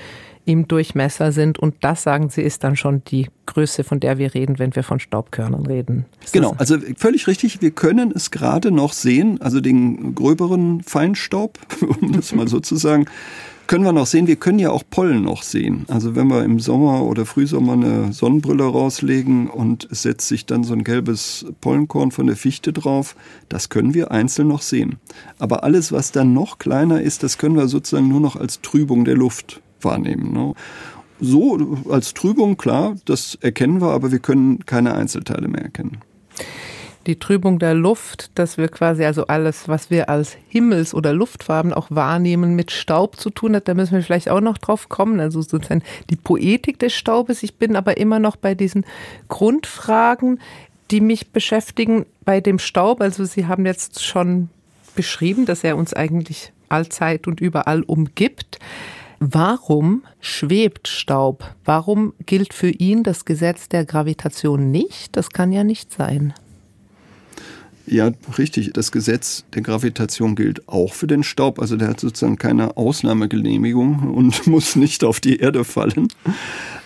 im 0.46 0.66
Durchmesser 0.66 1.32
sind. 1.32 1.58
Und 1.58 1.75
das, 1.82 2.02
sagen 2.02 2.31
Sie, 2.31 2.40
ist 2.40 2.64
dann 2.64 2.76
schon 2.76 3.02
die 3.04 3.28
Größe, 3.44 3.84
von 3.84 4.00
der 4.00 4.16
wir 4.16 4.32
reden, 4.32 4.58
wenn 4.58 4.75
wir 4.75 4.82
von 4.82 5.00
Staubkörnern 5.00 5.66
reden. 5.66 6.06
Ist 6.25 6.32
genau, 6.32 6.54
also 6.56 6.78
völlig 6.96 7.26
richtig. 7.26 7.60
Wir 7.60 7.72
können 7.72 8.12
es 8.14 8.31
gerade 8.31 8.70
noch 8.70 8.93
sehen, 8.93 9.40
also 9.43 9.60
den 9.60 10.14
gröberen 10.14 10.82
Feinstaub, 10.82 11.58
um 12.00 12.12
das 12.12 12.32
mal 12.32 12.48
so 12.48 12.60
zu 12.60 12.76
sagen 12.76 13.06
können 13.66 13.84
wir 13.84 13.93
noch 13.93 14.06
sehen. 14.06 14.26
Wir 14.26 14.37
können 14.37 14.58
ja 14.58 14.70
auch 14.70 14.84
Pollen 14.88 15.22
noch 15.22 15.43
sehen. 15.43 15.87
Also 15.88 16.14
wenn 16.14 16.28
wir 16.28 16.44
im 16.44 16.60
Sommer 16.60 17.02
oder 17.02 17.26
Frühsommer 17.26 17.72
eine 17.72 18.12
Sonnenbrille 18.12 18.64
rauslegen 18.64 19.49
und 19.49 19.88
es 19.90 20.02
setzt 20.02 20.28
sich 20.28 20.46
dann 20.46 20.64
so 20.64 20.72
ein 20.72 20.84
gelbes 20.84 21.46
Pollenkorn 21.60 22.12
von 22.12 22.26
der 22.26 22.37
Fichte 22.37 22.72
drauf, 22.72 23.16
das 23.49 23.69
können 23.69 23.94
wir 23.94 24.10
einzeln 24.10 24.49
noch 24.49 24.62
sehen. 24.62 24.96
Aber 25.38 25.64
alles, 25.64 25.92
was 25.92 26.12
dann 26.12 26.32
noch 26.32 26.58
kleiner 26.58 27.00
ist, 27.00 27.22
das 27.22 27.38
können 27.38 27.56
wir 27.56 27.69
sozusagen 27.69 28.08
nur 28.08 28.20
noch 28.20 28.37
als 28.37 28.60
Trübung 28.60 29.04
der 29.04 29.16
Luft 29.16 29.60
wahrnehmen. 29.81 30.32
Ne? 30.32 30.55
So 31.20 31.76
als 31.88 32.14
Trübung, 32.14 32.56
klar, 32.56 32.96
das 33.05 33.37
erkennen 33.40 33.81
wir, 33.81 33.90
aber 33.90 34.12
wir 34.12 34.19
können 34.19 34.67
keine 34.67 34.94
Einzelteile 34.94 35.49
mehr 35.49 35.62
erkennen. 35.62 35.99
Die 37.06 37.19
Trübung 37.19 37.61
der 37.61 37.75
Luft, 37.75 38.32
dass 38.34 38.58
wir 38.58 38.69
quasi 38.69 39.05
also 39.05 39.28
alles, 39.28 39.69
was 39.69 39.90
wir 39.90 40.08
als 40.11 40.37
Himmels- 40.49 40.93
oder 40.93 41.12
Luftfarben 41.12 41.73
auch 41.73 41.87
wahrnehmen, 41.88 42.56
mit 42.56 42.73
Staub 42.73 43.17
zu 43.20 43.31
tun 43.31 43.55
hat, 43.55 43.69
da 43.69 43.75
müssen 43.75 43.94
wir 43.94 44.02
vielleicht 44.02 44.28
auch 44.28 44.40
noch 44.40 44.58
drauf 44.58 44.88
kommen. 44.88 45.20
Also 45.20 45.40
sozusagen 45.40 45.84
die 46.11 46.17
Poetik 46.17 46.81
des 46.81 46.94
Staubes. 46.94 47.44
Ich 47.44 47.55
bin 47.55 47.76
aber 47.76 47.96
immer 47.96 48.19
noch 48.19 48.34
bei 48.34 48.56
diesen 48.56 48.84
Grundfragen, 49.28 50.40
die 50.90 51.00
mich 51.00 51.30
beschäftigen 51.30 52.06
bei 52.25 52.40
dem 52.40 52.59
Staub. 52.59 53.00
Also 53.00 53.25
Sie 53.25 53.47
haben 53.47 53.66
jetzt 53.66 54.04
schon 54.04 54.49
beschrieben, 54.97 55.47
dass 55.47 55.62
er 55.62 55.76
uns 55.76 55.95
eigentlich 55.95 56.52
allzeit 56.68 57.28
und 57.28 57.40
überall 57.40 57.83
umgibt. 57.83 58.59
Warum 59.18 60.02
schwebt 60.20 60.88
Staub? 60.88 61.54
Warum 61.64 62.12
gilt 62.26 62.52
für 62.52 62.68
ihn 62.70 63.02
das 63.02 63.25
Gesetz 63.25 63.68
der 63.68 63.85
Gravitation 63.85 64.70
nicht? 64.70 65.16
Das 65.16 65.30
kann 65.30 65.52
ja 65.52 65.64
nicht 65.64 65.92
sein. 65.92 66.35
Ja, 67.87 68.11
richtig. 68.37 68.73
Das 68.73 68.90
Gesetz 68.90 69.44
der 69.54 69.62
Gravitation 69.62 70.35
gilt 70.35 70.68
auch 70.68 70.92
für 70.92 71.06
den 71.06 71.23
Staub. 71.23 71.61
Also 71.61 71.76
der 71.76 71.88
hat 71.88 72.00
sozusagen 72.00 72.37
keine 72.37 72.76
Ausnahmegenehmigung 72.76 74.12
und 74.12 74.46
muss 74.49 74.76
nicht 74.76 75.04
auf 75.04 75.20
die 75.20 75.37
Erde 75.37 75.64
fallen. 75.64 76.08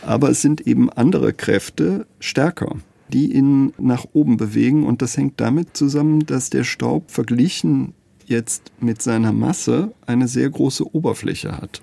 Aber 0.03 0.31
es 0.31 0.43
sind 0.43 0.61
eben 0.67 0.91
andere 0.91 1.33
Kräfte 1.33 2.07
stärker, 2.21 2.77
die 3.09 3.33
ihn 3.33 3.73
nach 3.79 4.05
oben 4.13 4.37
bewegen. 4.37 4.87
Und 4.87 5.01
das 5.03 5.17
hängt 5.17 5.41
damit 5.41 5.77
zusammen, 5.77 6.27
dass 6.27 6.51
der 6.51 6.65
Staub 6.65 7.11
verglichen 7.11 7.95
jetzt 8.27 8.71
mit 8.79 9.03
seiner 9.03 9.33
Masse 9.33 9.93
eine 10.07 10.29
sehr 10.29 10.51
große 10.51 10.95
Oberfläche 10.95 11.57
hat. 11.57 11.81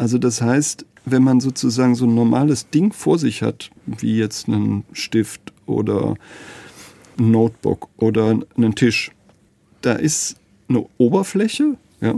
Also 0.00 0.16
das 0.16 0.40
heißt, 0.40 0.86
wenn 1.04 1.22
man 1.22 1.40
sozusagen 1.40 1.94
so 1.94 2.06
ein 2.06 2.14
normales 2.14 2.70
Ding 2.70 2.94
vor 2.94 3.18
sich 3.18 3.42
hat, 3.42 3.70
wie 3.84 4.16
jetzt 4.16 4.48
einen 4.48 4.84
Stift 4.94 5.52
oder 5.66 6.14
ein 7.18 7.30
Notebook 7.30 7.90
oder 7.98 8.34
einen 8.56 8.74
Tisch, 8.74 9.10
da 9.82 9.92
ist 9.92 10.36
eine 10.70 10.86
Oberfläche, 10.96 11.76
ja, 12.00 12.14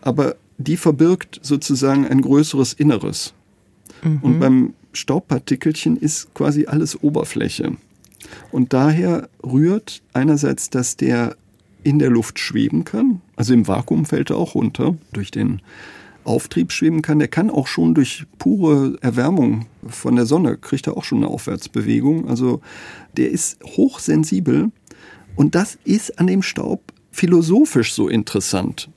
aber 0.00 0.34
die 0.58 0.76
verbirgt 0.76 1.38
sozusagen 1.42 2.08
ein 2.08 2.22
größeres 2.22 2.72
Inneres. 2.72 3.34
Mhm. 4.02 4.18
Und 4.22 4.40
beim 4.40 4.74
Staubpartikelchen 4.92 5.96
ist 5.96 6.34
quasi 6.34 6.66
alles 6.66 7.00
Oberfläche. 7.04 7.76
Und 8.50 8.72
daher 8.72 9.28
rührt 9.44 10.02
einerseits, 10.12 10.70
dass 10.70 10.96
der 10.96 11.36
in 11.84 12.00
der 12.00 12.10
Luft 12.10 12.40
schweben 12.40 12.82
kann, 12.82 13.20
also 13.36 13.54
im 13.54 13.68
Vakuum 13.68 14.06
fällt 14.06 14.30
er 14.30 14.38
auch 14.38 14.56
runter 14.56 14.96
durch 15.12 15.30
den 15.30 15.60
Auftrieb 16.26 16.72
schweben 16.72 17.02
kann, 17.02 17.18
der 17.18 17.28
kann 17.28 17.50
auch 17.50 17.66
schon 17.66 17.94
durch 17.94 18.24
pure 18.38 18.98
Erwärmung 19.00 19.66
von 19.88 20.16
der 20.16 20.26
Sonne, 20.26 20.56
kriegt 20.56 20.86
er 20.86 20.96
auch 20.96 21.04
schon 21.04 21.18
eine 21.18 21.28
Aufwärtsbewegung. 21.28 22.28
Also 22.28 22.60
der 23.16 23.30
ist 23.30 23.62
hochsensibel 23.64 24.70
und 25.36 25.54
das 25.54 25.78
ist 25.84 26.18
an 26.18 26.26
dem 26.26 26.42
Staub 26.42 26.80
philosophisch 27.12 27.94
so 27.94 28.08
interessant, 28.08 28.90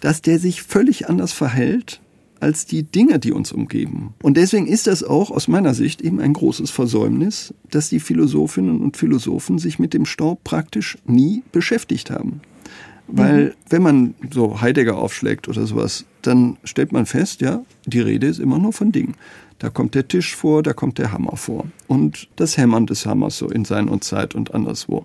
dass 0.00 0.22
der 0.22 0.38
sich 0.38 0.62
völlig 0.62 1.08
anders 1.08 1.32
verhält 1.32 2.00
als 2.40 2.66
die 2.66 2.84
Dinge, 2.84 3.18
die 3.18 3.32
uns 3.32 3.50
umgeben. 3.52 4.14
Und 4.22 4.36
deswegen 4.36 4.66
ist 4.66 4.86
das 4.86 5.02
auch 5.02 5.30
aus 5.30 5.48
meiner 5.48 5.74
Sicht 5.74 6.00
eben 6.02 6.20
ein 6.20 6.32
großes 6.32 6.70
Versäumnis, 6.70 7.52
dass 7.70 7.88
die 7.88 8.00
Philosophinnen 8.00 8.80
und 8.80 8.96
Philosophen 8.96 9.58
sich 9.58 9.78
mit 9.78 9.92
dem 9.92 10.06
Staub 10.06 10.44
praktisch 10.44 10.98
nie 11.04 11.42
beschäftigt 11.50 12.10
haben. 12.10 12.40
Weil 13.08 13.44
mhm. 13.46 13.52
wenn 13.70 13.82
man 13.82 14.14
so 14.32 14.60
Heidegger 14.60 14.98
aufschlägt 14.98 15.48
oder 15.48 15.66
sowas, 15.66 16.04
dann 16.22 16.56
stellt 16.64 16.92
man 16.92 17.06
fest, 17.06 17.40
ja, 17.40 17.62
die 17.86 18.00
Rede 18.00 18.26
ist 18.26 18.40
immer 18.40 18.58
nur 18.58 18.72
von 18.72 18.92
Dingen. 18.92 19.14
Da 19.58 19.70
kommt 19.70 19.94
der 19.94 20.06
Tisch 20.06 20.36
vor, 20.36 20.62
da 20.62 20.72
kommt 20.72 20.98
der 20.98 21.12
Hammer 21.12 21.36
vor. 21.36 21.66
Und 21.86 22.28
das 22.36 22.56
Hämmern 22.56 22.86
des 22.86 23.06
Hammers 23.06 23.38
so 23.38 23.48
in 23.48 23.64
Sein 23.64 23.88
und 23.88 24.04
Zeit 24.04 24.34
und 24.34 24.54
anderswo. 24.54 25.04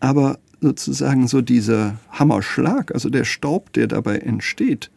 Aber 0.00 0.38
sozusagen 0.60 1.28
so 1.28 1.40
dieser 1.40 1.98
Hammerschlag, 2.10 2.92
also 2.92 3.08
der 3.08 3.24
Staub, 3.24 3.72
der 3.72 3.86
dabei 3.86 4.18
entsteht, 4.18 4.90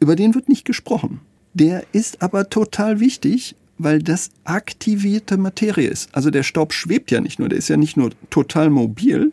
über 0.00 0.16
den 0.16 0.34
wird 0.34 0.48
nicht 0.48 0.64
gesprochen. 0.64 1.20
Der 1.54 1.84
ist 1.92 2.22
aber 2.22 2.50
total 2.50 3.00
wichtig, 3.00 3.54
weil 3.78 4.02
das 4.02 4.30
aktivierte 4.44 5.36
Materie 5.36 5.88
ist. 5.88 6.14
Also 6.14 6.30
der 6.30 6.42
Staub 6.42 6.72
schwebt 6.72 7.10
ja 7.10 7.20
nicht 7.20 7.38
nur, 7.38 7.48
der 7.48 7.58
ist 7.58 7.68
ja 7.68 7.76
nicht 7.76 7.96
nur 7.96 8.10
total 8.30 8.70
mobil, 8.70 9.32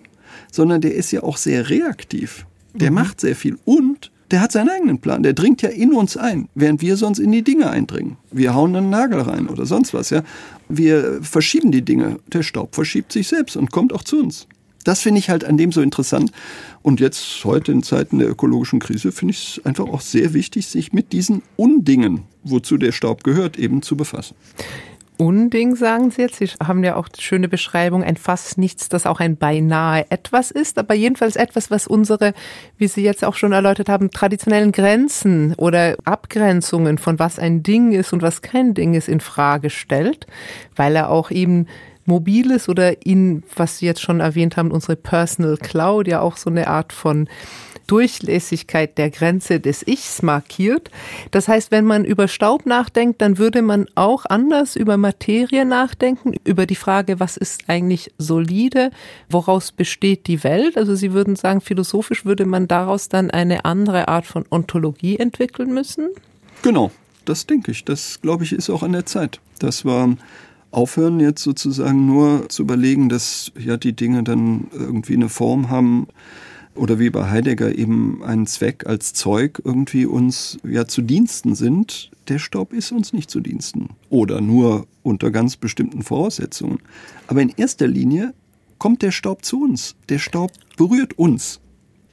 sondern 0.52 0.82
der 0.82 0.94
ist 0.96 1.12
ja 1.12 1.24
auch 1.24 1.38
sehr 1.38 1.70
reaktiv. 1.70 2.46
Der 2.74 2.92
mhm. 2.92 2.96
macht 2.96 3.22
sehr 3.22 3.36
viel 3.36 3.58
und 3.66 4.12
der 4.34 4.42
hat 4.42 4.52
seinen 4.52 4.70
eigenen 4.70 4.98
Plan. 4.98 5.22
Der 5.22 5.34
dringt 5.34 5.62
ja 5.62 5.70
in 5.70 5.94
uns 5.94 6.18
ein, 6.18 6.50
während 6.56 6.82
wir 6.82 6.98
sonst 6.98 7.20
in 7.20 7.32
die 7.32 7.44
Dinge 7.44 7.70
eindringen. 7.70 8.18
Wir 8.32 8.56
hauen 8.56 8.76
einen 8.76 8.90
Nagel 8.90 9.22
rein 9.22 9.48
oder 9.48 9.68
sonst 9.68 9.94
was, 9.94 10.10
ja. 10.10 10.24
Wir 10.68 11.20
verschieben 11.22 11.72
die 11.72 11.84
Dinge. 11.84 12.18
Der 12.26 12.42
Staub 12.42 12.74
verschiebt 12.74 13.12
sich 13.12 13.28
selbst 13.28 13.56
und 13.56 13.72
kommt 13.72 13.94
auch 13.94 14.02
zu 14.02 14.20
uns. 14.20 14.48
Das 14.86 15.02
finde 15.02 15.20
ich 15.20 15.30
halt 15.30 15.46
an 15.46 15.58
dem 15.58 15.72
so 15.72 15.82
interessant. 15.82 16.32
Und 16.82 17.00
jetzt 17.00 17.46
heute 17.46 17.72
in 17.72 17.84
Zeiten 17.84 18.18
der 18.18 18.28
ökologischen 18.28 18.80
Krise 18.80 19.12
finde 19.12 19.34
ich 19.34 19.60
es 19.60 19.66
einfach 19.68 19.86
auch 19.86 20.02
sehr 20.02 20.34
wichtig, 20.34 20.66
sich 20.66 20.94
mit 20.94 21.14
diesen 21.14 21.44
Undingen, 21.56 22.24
wozu 22.44 22.78
der 22.78 22.92
Staub 22.92 23.24
gehört, 23.24 23.60
eben 23.60 23.84
zu 23.84 23.96
befassen. 23.96 24.36
Unding, 25.24 25.78
sagen 25.78 26.12
Sie 26.12 26.22
jetzt. 26.22 26.36
Sie 26.36 26.48
haben 26.62 26.84
ja 26.84 26.98
auch 26.98 27.08
schöne 27.18 27.48
Beschreibung, 27.48 28.04
ein 28.04 28.18
fast 28.18 28.58
nichts, 28.58 28.90
das 28.90 29.06
auch 29.06 29.22
ein 29.22 29.38
beinahe 29.38 30.06
etwas 30.10 30.52
ist, 30.52 30.78
aber 30.78 30.96
jedenfalls 30.96 31.38
etwas, 31.38 31.72
was 31.72 31.88
unsere, 31.88 32.34
wie 32.78 32.88
Sie 32.88 33.04
jetzt 33.04 33.24
auch 33.24 33.36
schon 33.36 33.54
erläutert 33.54 33.88
haben, 33.88 34.12
traditionellen 34.12 34.74
Grenzen 34.74 35.54
oder 35.56 35.96
Abgrenzungen 36.04 36.98
von 36.98 37.20
was 37.20 37.40
ein 37.40 37.64
Ding 37.64 37.94
ist 37.94 38.12
und 38.12 38.22
was 38.22 38.42
kein 38.42 38.74
Ding 38.74 38.96
ist, 38.96 39.08
in 39.08 39.22
Frage 39.22 39.70
stellt, 39.70 40.28
weil 40.76 40.94
er 40.94 41.10
auch 41.10 41.32
eben 41.32 41.68
Mobiles 42.04 42.68
oder 42.68 43.06
in, 43.06 43.44
was 43.56 43.78
Sie 43.78 43.86
jetzt 43.86 44.02
schon 44.02 44.20
erwähnt 44.20 44.58
haben, 44.58 44.72
unsere 44.72 44.98
Personal 44.98 45.56
Cloud 45.56 46.06
ja 46.10 46.20
auch 46.20 46.36
so 46.36 46.50
eine 46.50 46.68
Art 46.68 46.92
von 46.92 47.30
Durchlässigkeit 47.88 48.98
der 48.98 49.10
Grenze 49.10 49.60
des 49.60 49.86
Ichs 49.86 50.22
markiert. 50.22 50.90
Das 51.32 51.48
heißt, 51.48 51.72
wenn 51.72 51.86
man 51.86 52.06
über 52.06 52.28
Staub 52.28 52.66
nachdenkt, 52.66 53.22
dann 53.22 53.38
würde 53.38 53.62
man 53.62 53.88
auch 53.96 54.26
anders 54.26 54.76
über 54.76 54.98
Materie 54.98 55.66
nachdenken, 55.66 56.34
über 56.44 56.66
die 56.66 56.76
Frage, 56.76 57.20
was 57.20 57.38
ist 57.38 57.64
eigentlich 57.68 58.12
solide, 58.18 58.92
woraus 59.30 59.72
besteht 59.72 60.28
die 60.28 60.44
Welt. 60.44 60.78
Also 60.78 60.96
Sie 60.96 61.14
würden 61.14 61.36
sagen, 61.36 61.62
philosophisch 61.62 62.26
würde 62.26 62.46
man 62.46 62.68
daraus 62.68 63.10
dann 63.10 63.32
eine 63.32 63.66
andere 63.66 64.08
Art 64.08 64.26
von 64.26 64.46
Ontologie 64.50 65.18
entwickeln 65.18 65.74
müssen? 65.74 66.10
Genau, 66.62 66.92
das 67.26 67.46
denke 67.46 67.72
ich. 67.72 67.86
Das, 67.86 68.22
glaube 68.22 68.44
ich, 68.44 68.54
ist 68.54 68.70
auch 68.70 68.84
an 68.84 68.94
der 68.94 69.06
Zeit. 69.06 69.40
Das 69.60 69.86
war 69.86 70.16
aufhören, 70.72 71.20
jetzt 71.20 71.44
sozusagen 71.44 72.06
nur 72.08 72.50
zu 72.50 72.64
überlegen, 72.64 73.10
dass 73.10 73.52
ja 73.58 73.78
die 73.78 73.94
Dinge 73.94 74.24
dann 74.24 74.68
irgendwie 74.74 75.14
eine 75.14 75.30
Form 75.30 75.70
haben 75.70 76.08
oder 76.76 77.00
wie 77.00 77.10
bei 77.10 77.30
Heidegger 77.30 77.78
eben 77.78 78.24
einen 78.24 78.48
Zweck 78.48 78.86
als 78.88 79.14
Zeug 79.14 79.62
irgendwie 79.64 80.06
uns 80.06 80.58
ja 80.64 80.88
zu 80.88 81.02
Diensten 81.02 81.56
sind. 81.56 82.12
Der 82.28 82.40
Staub 82.40 82.74
ist 82.74 82.92
uns 82.92 83.14
nicht 83.14 83.30
zu 83.30 83.40
Diensten 83.42 83.90
oder 84.10 84.42
nur 84.42 84.88
unter 85.04 85.32
ganz 85.32 85.58
bestimmten 85.58 86.04
Voraussetzungen. 86.04 86.80
Aber 87.28 87.42
in 87.42 87.50
erster 87.50 87.88
Linie 87.88 88.34
kommt 88.80 89.02
der 89.02 89.12
Staub 89.12 89.46
zu 89.46 89.64
uns. 89.64 89.96
Der 90.10 90.20
Staub 90.20 90.52
berührt 90.78 91.18
uns. 91.18 91.60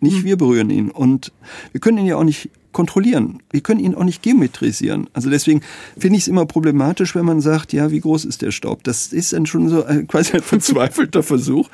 Nicht 0.01 0.19
hm. 0.19 0.25
wir 0.25 0.37
berühren 0.37 0.71
ihn. 0.71 0.91
Und 0.91 1.33
wir 1.73 1.81
können 1.81 1.99
ihn 1.99 2.07
ja 2.07 2.17
auch 2.17 2.25
nicht 2.25 2.51
kontrollieren. 2.73 3.43
Wir 3.51 3.61
können 3.61 3.81
ihn 3.81 3.95
auch 3.95 4.05
nicht 4.05 4.23
geometrisieren. 4.23 5.09
Also 5.13 5.31
deswegen 5.31 5.63
finde 5.99 6.17
ich 6.17 6.23
es 6.23 6.29
immer 6.29 6.47
problematisch, 6.47 7.15
wenn 7.15 7.25
man 7.25 7.41
sagt, 7.41 7.73
ja, 7.73 7.91
wie 7.91 8.01
groß 8.01 8.25
ist 8.25 8.43
der 8.43 8.53
Staub? 8.53 8.85
Das 8.85 9.09
ist 9.09 9.33
dann 9.33 9.47
schon 9.47 9.69
so 9.69 9.85
ein, 9.85 10.07
quasi 10.07 10.35
ein 10.35 10.43
verzweifelter 10.43 11.23
Versuch, 11.23 11.69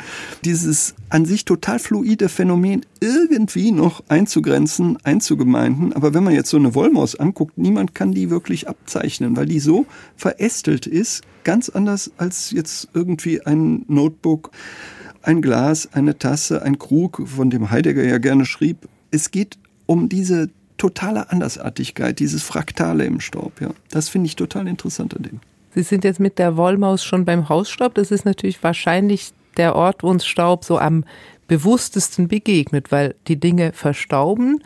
dieses 0.45 0.95
an 1.11 1.25
sich 1.25 1.45
total 1.45 1.79
fluide 1.79 2.29
Phänomen 2.29 2.85
irgendwie 3.01 3.73
noch 3.73 4.03
einzugrenzen, 4.09 4.99
einzugemeinden. 5.05 5.93
Aber 5.93 6.15
wenn 6.15 6.25
man 6.25 6.35
jetzt 6.35 6.51
so 6.51 6.57
eine 6.57 6.75
Wollmaus 6.75 7.15
anguckt, 7.15 7.59
niemand 7.59 7.95
kann 7.95 8.13
die 8.13 8.31
wirklich 8.31 8.69
abzeichnen, 8.69 9.37
weil 9.37 9.47
die 9.47 9.61
so 9.61 9.87
verästelt 10.17 10.87
ist, 10.87 11.23
ganz 11.45 11.69
anders 11.69 12.11
als 12.17 12.51
jetzt 12.51 12.89
irgendwie 12.95 13.45
ein 13.45 13.85
Notebook, 13.87 14.51
ein 15.23 15.43
Glas, 15.43 15.89
eine 15.93 16.19
Tasse, 16.19 16.63
ein 16.63 16.79
Krug, 16.79 17.23
von 17.27 17.51
dem 17.51 17.71
Heidegger 17.71 18.05
ja 18.05 18.19
gerne 18.19 18.47
schrieb. 18.47 18.89
Es 19.11 19.31
geht 19.31 19.59
um 19.87 20.09
diese 20.09 20.51
totale 20.77 21.31
Andersartigkeit, 21.31 22.19
dieses 22.19 22.43
Fraktale 22.43 23.05
im 23.05 23.21
Staub. 23.21 23.61
Ja. 23.61 23.71
Das 23.91 24.09
finde 24.09 24.27
ich 24.27 24.37
total 24.37 24.69
interessant 24.69 25.17
an 25.17 25.23
dem. 25.23 25.41
Sie 25.75 25.83
sind 25.83 26.05
jetzt 26.05 26.21
mit 26.21 26.39
der 26.39 26.57
Wollmaus 26.57 27.05
schon 27.05 27.25
beim 27.25 27.49
Hausstaub. 27.49 27.95
Das 27.95 28.11
ist 28.11 28.25
natürlich 28.25 28.63
wahrscheinlich 28.63 29.33
der 29.57 29.77
Ort, 29.77 30.03
wo 30.03 30.09
uns 30.09 30.27
Staub 30.27 30.65
so 30.65 30.79
am 30.79 31.05
bewusstesten 31.49 32.29
begegnet, 32.29 32.91
weil 32.93 33.15
die 33.29 33.39
Dinge 33.39 33.73
verstauben. 33.73 34.63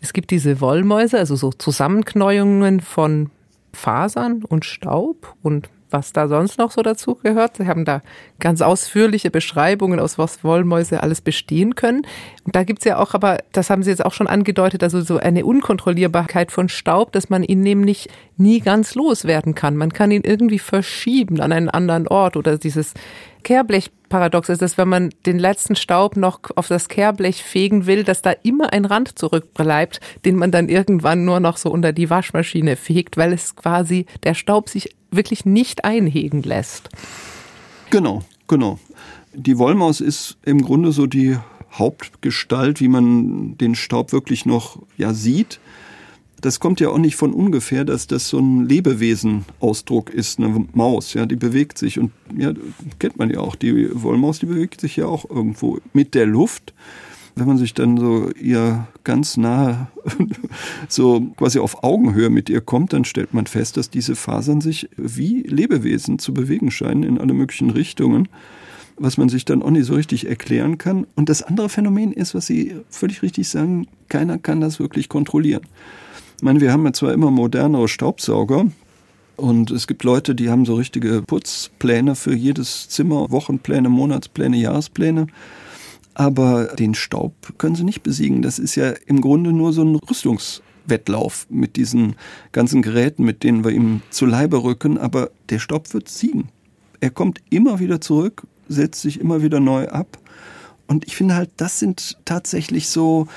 Es 0.00 0.12
gibt 0.12 0.30
diese 0.30 0.60
Wollmäuse, 0.60 1.18
also 1.18 1.36
so 1.36 1.50
Zusammenknäuungen 1.50 2.80
von 2.80 3.30
Fasern 3.72 4.44
und 4.44 4.64
Staub 4.64 5.34
und 5.42 5.70
was 5.90 6.12
da 6.12 6.28
sonst 6.28 6.58
noch 6.58 6.70
so 6.70 6.82
dazu 6.82 7.16
gehört. 7.16 7.56
Sie 7.56 7.66
haben 7.66 7.84
da 7.84 8.02
ganz 8.40 8.60
ausführliche 8.62 9.30
Beschreibungen, 9.30 10.00
aus 10.00 10.18
was 10.18 10.44
Wollmäuse 10.44 11.02
alles 11.02 11.20
bestehen 11.20 11.74
können. 11.74 12.06
Und 12.44 12.54
da 12.54 12.64
gibt's 12.64 12.84
ja 12.84 12.98
auch, 12.98 13.14
aber 13.14 13.38
das 13.52 13.70
haben 13.70 13.82
Sie 13.82 13.90
jetzt 13.90 14.04
auch 14.04 14.12
schon 14.12 14.26
angedeutet, 14.26 14.82
also 14.82 15.00
so 15.00 15.18
eine 15.18 15.44
Unkontrollierbarkeit 15.44 16.52
von 16.52 16.68
Staub, 16.68 17.12
dass 17.12 17.30
man 17.30 17.42
ihn 17.42 17.60
nämlich 17.60 18.08
nie 18.36 18.60
ganz 18.60 18.94
loswerden 18.94 19.54
kann. 19.54 19.76
Man 19.76 19.92
kann 19.92 20.10
ihn 20.10 20.22
irgendwie 20.22 20.58
verschieben 20.58 21.40
an 21.40 21.52
einen 21.52 21.68
anderen 21.68 22.08
Ort 22.08 22.36
oder 22.36 22.58
dieses 22.58 22.94
Kehrblech-Paradox 23.42 24.48
ist, 24.48 24.62
dass 24.62 24.78
wenn 24.78 24.88
man 24.88 25.10
den 25.26 25.38
letzten 25.38 25.76
Staub 25.76 26.16
noch 26.16 26.40
auf 26.56 26.68
das 26.68 26.88
Kehrblech 26.88 27.42
fegen 27.42 27.86
will, 27.86 28.04
dass 28.04 28.22
da 28.22 28.32
immer 28.42 28.72
ein 28.72 28.84
Rand 28.84 29.18
zurückbleibt, 29.18 30.00
den 30.24 30.36
man 30.36 30.50
dann 30.50 30.68
irgendwann 30.68 31.24
nur 31.24 31.40
noch 31.40 31.56
so 31.56 31.70
unter 31.70 31.92
die 31.92 32.10
Waschmaschine 32.10 32.76
fegt, 32.76 33.16
weil 33.16 33.32
es 33.32 33.56
quasi 33.56 34.06
der 34.24 34.34
Staub 34.34 34.68
sich 34.68 34.94
wirklich 35.10 35.44
nicht 35.44 35.84
einhegen 35.84 36.42
lässt. 36.42 36.88
Genau, 37.90 38.22
genau. 38.46 38.78
Die 39.34 39.58
Wollmaus 39.58 40.00
ist 40.00 40.36
im 40.44 40.62
Grunde 40.62 40.92
so 40.92 41.06
die 41.06 41.36
Hauptgestalt, 41.72 42.80
wie 42.80 42.88
man 42.88 43.56
den 43.58 43.74
Staub 43.74 44.12
wirklich 44.12 44.46
noch 44.46 44.82
ja 44.96 45.14
sieht. 45.14 45.60
Das 46.40 46.60
kommt 46.60 46.80
ja 46.80 46.90
auch 46.90 46.98
nicht 46.98 47.16
von 47.16 47.32
ungefähr, 47.32 47.84
dass 47.84 48.06
das 48.06 48.28
so 48.28 48.38
ein 48.38 48.66
Lebewesenausdruck 48.66 50.10
ist, 50.10 50.38
eine 50.38 50.66
Maus, 50.72 51.14
ja, 51.14 51.26
die 51.26 51.36
bewegt 51.36 51.78
sich 51.78 51.98
und 51.98 52.12
ja, 52.36 52.52
kennt 53.00 53.18
man 53.18 53.30
ja 53.30 53.40
auch, 53.40 53.56
die 53.56 53.88
Wollmaus, 53.92 54.38
die 54.38 54.46
bewegt 54.46 54.80
sich 54.80 54.96
ja 54.96 55.06
auch 55.06 55.28
irgendwo 55.28 55.80
mit 55.92 56.14
der 56.14 56.26
Luft 56.26 56.74
wenn 57.38 57.46
man 57.46 57.58
sich 57.58 57.74
dann 57.74 57.96
so 57.96 58.30
ihr 58.30 58.86
ganz 59.04 59.36
nahe, 59.36 59.88
so 60.88 61.20
quasi 61.36 61.58
auf 61.58 61.82
Augenhöhe 61.82 62.30
mit 62.30 62.48
ihr 62.48 62.60
kommt, 62.60 62.92
dann 62.92 63.04
stellt 63.04 63.34
man 63.34 63.46
fest, 63.46 63.76
dass 63.76 63.90
diese 63.90 64.16
Fasern 64.16 64.60
sich 64.60 64.88
wie 64.96 65.42
Lebewesen 65.42 66.18
zu 66.18 66.34
bewegen 66.34 66.70
scheinen 66.70 67.02
in 67.02 67.18
alle 67.18 67.34
möglichen 67.34 67.70
Richtungen, 67.70 68.28
was 68.96 69.16
man 69.16 69.28
sich 69.28 69.44
dann 69.44 69.62
auch 69.62 69.70
nicht 69.70 69.86
so 69.86 69.94
richtig 69.94 70.28
erklären 70.28 70.78
kann. 70.78 71.06
Und 71.16 71.28
das 71.28 71.42
andere 71.42 71.68
Phänomen 71.68 72.12
ist, 72.12 72.34
was 72.34 72.46
Sie 72.46 72.76
völlig 72.90 73.22
richtig 73.22 73.48
sagen, 73.48 73.86
keiner 74.08 74.38
kann 74.38 74.60
das 74.60 74.80
wirklich 74.80 75.08
kontrollieren. 75.08 75.62
Ich 76.36 76.42
meine, 76.42 76.60
wir 76.60 76.72
haben 76.72 76.84
ja 76.84 76.92
zwar 76.92 77.12
immer 77.12 77.30
modernere 77.30 77.88
Staubsauger, 77.88 78.66
und 79.38 79.70
es 79.70 79.86
gibt 79.86 80.02
Leute, 80.02 80.34
die 80.34 80.50
haben 80.50 80.64
so 80.64 80.74
richtige 80.74 81.22
Putzpläne 81.22 82.16
für 82.16 82.34
jedes 82.34 82.88
Zimmer, 82.88 83.30
Wochenpläne, 83.30 83.88
Monatspläne, 83.88 84.56
Jahrespläne 84.56 85.28
aber 86.18 86.74
den 86.74 86.96
Staub 86.96 87.32
können 87.58 87.76
sie 87.76 87.84
nicht 87.84 88.02
besiegen. 88.02 88.42
Das 88.42 88.58
ist 88.58 88.74
ja 88.74 88.92
im 89.06 89.20
Grunde 89.20 89.52
nur 89.52 89.72
so 89.72 89.82
ein 89.82 89.94
Rüstungswettlauf 89.94 91.46
mit 91.48 91.76
diesen 91.76 92.16
ganzen 92.50 92.82
Geräten, 92.82 93.24
mit 93.24 93.44
denen 93.44 93.62
wir 93.64 93.70
ihm 93.70 94.02
zu 94.10 94.26
Leibe 94.26 94.64
rücken, 94.64 94.98
aber 94.98 95.30
der 95.48 95.60
Staub 95.60 95.94
wird 95.94 96.08
siegen. 96.08 96.48
Er 96.98 97.10
kommt 97.10 97.40
immer 97.50 97.78
wieder 97.78 98.00
zurück, 98.00 98.42
setzt 98.68 99.00
sich 99.02 99.20
immer 99.20 99.42
wieder 99.42 99.60
neu 99.60 99.86
ab. 99.88 100.18
Und 100.88 101.06
ich 101.06 101.14
finde 101.14 101.36
halt, 101.36 101.50
das 101.56 101.78
sind 101.78 102.18
tatsächlich 102.24 102.88
so, 102.88 103.28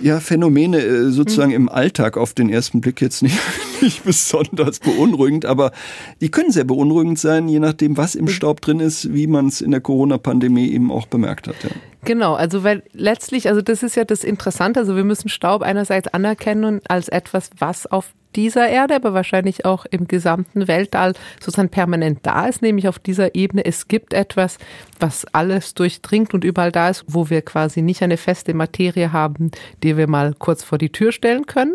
ja, 0.00 0.20
Phänomene 0.20 0.78
äh, 0.78 1.10
sozusagen 1.10 1.50
mhm. 1.50 1.56
im 1.56 1.68
Alltag 1.68 2.16
auf 2.16 2.34
den 2.34 2.50
ersten 2.50 2.80
Blick 2.80 3.00
jetzt 3.00 3.22
nicht, 3.22 3.38
nicht 3.80 4.04
besonders 4.04 4.80
beunruhigend, 4.80 5.44
aber 5.44 5.72
die 6.20 6.30
können 6.30 6.50
sehr 6.50 6.64
beunruhigend 6.64 7.18
sein, 7.18 7.48
je 7.48 7.58
nachdem, 7.58 7.96
was 7.96 8.14
im 8.14 8.28
Staub 8.28 8.60
drin 8.60 8.80
ist, 8.80 9.12
wie 9.12 9.26
man 9.26 9.48
es 9.48 9.60
in 9.60 9.70
der 9.70 9.80
Corona-Pandemie 9.80 10.70
eben 10.70 10.90
auch 10.90 11.06
bemerkt 11.06 11.48
hat. 11.48 11.56
Ja. 11.62 11.70
Genau, 12.04 12.34
also 12.34 12.62
weil 12.62 12.82
letztlich, 12.92 13.48
also 13.48 13.60
das 13.60 13.82
ist 13.82 13.96
ja 13.96 14.04
das 14.04 14.24
Interessante, 14.24 14.80
also 14.80 14.94
wir 14.96 15.04
müssen 15.04 15.28
Staub 15.28 15.62
einerseits 15.62 16.08
anerkennen 16.08 16.80
als 16.88 17.08
etwas, 17.08 17.50
was 17.58 17.86
auf 17.86 18.12
dieser 18.36 18.68
Erde, 18.68 18.94
aber 18.94 19.14
wahrscheinlich 19.14 19.64
auch 19.64 19.84
im 19.86 20.06
gesamten 20.06 20.68
Weltall 20.68 21.14
sozusagen 21.40 21.70
permanent 21.70 22.20
da 22.22 22.46
ist, 22.46 22.62
nämlich 22.62 22.86
auf 22.86 22.98
dieser 22.98 23.34
Ebene. 23.34 23.64
Es 23.64 23.88
gibt 23.88 24.12
etwas, 24.12 24.58
was 25.00 25.24
alles 25.32 25.74
durchdringt 25.74 26.34
und 26.34 26.44
überall 26.44 26.70
da 26.70 26.90
ist, 26.90 27.04
wo 27.08 27.30
wir 27.30 27.42
quasi 27.42 27.82
nicht 27.82 28.02
eine 28.02 28.16
feste 28.16 28.54
Materie 28.54 29.12
haben, 29.12 29.50
die 29.82 29.96
wir 29.96 30.08
mal 30.08 30.34
kurz 30.38 30.62
vor 30.62 30.78
die 30.78 30.92
Tür 30.92 31.10
stellen 31.10 31.46
können. 31.46 31.74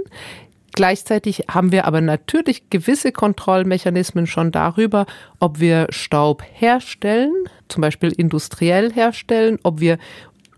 Gleichzeitig 0.74 1.46
haben 1.50 1.72
wir 1.72 1.86
aber 1.86 2.02
natürlich 2.02 2.70
gewisse 2.70 3.12
Kontrollmechanismen 3.12 4.26
schon 4.26 4.52
darüber, 4.52 5.06
ob 5.40 5.60
wir 5.60 5.88
Staub 5.92 6.44
herstellen, 6.52 7.32
zum 7.70 7.82
Beispiel 7.82 8.12
industriell 8.12 8.92
herstellen, 8.92 9.60
ob 9.64 9.80
wir 9.80 10.00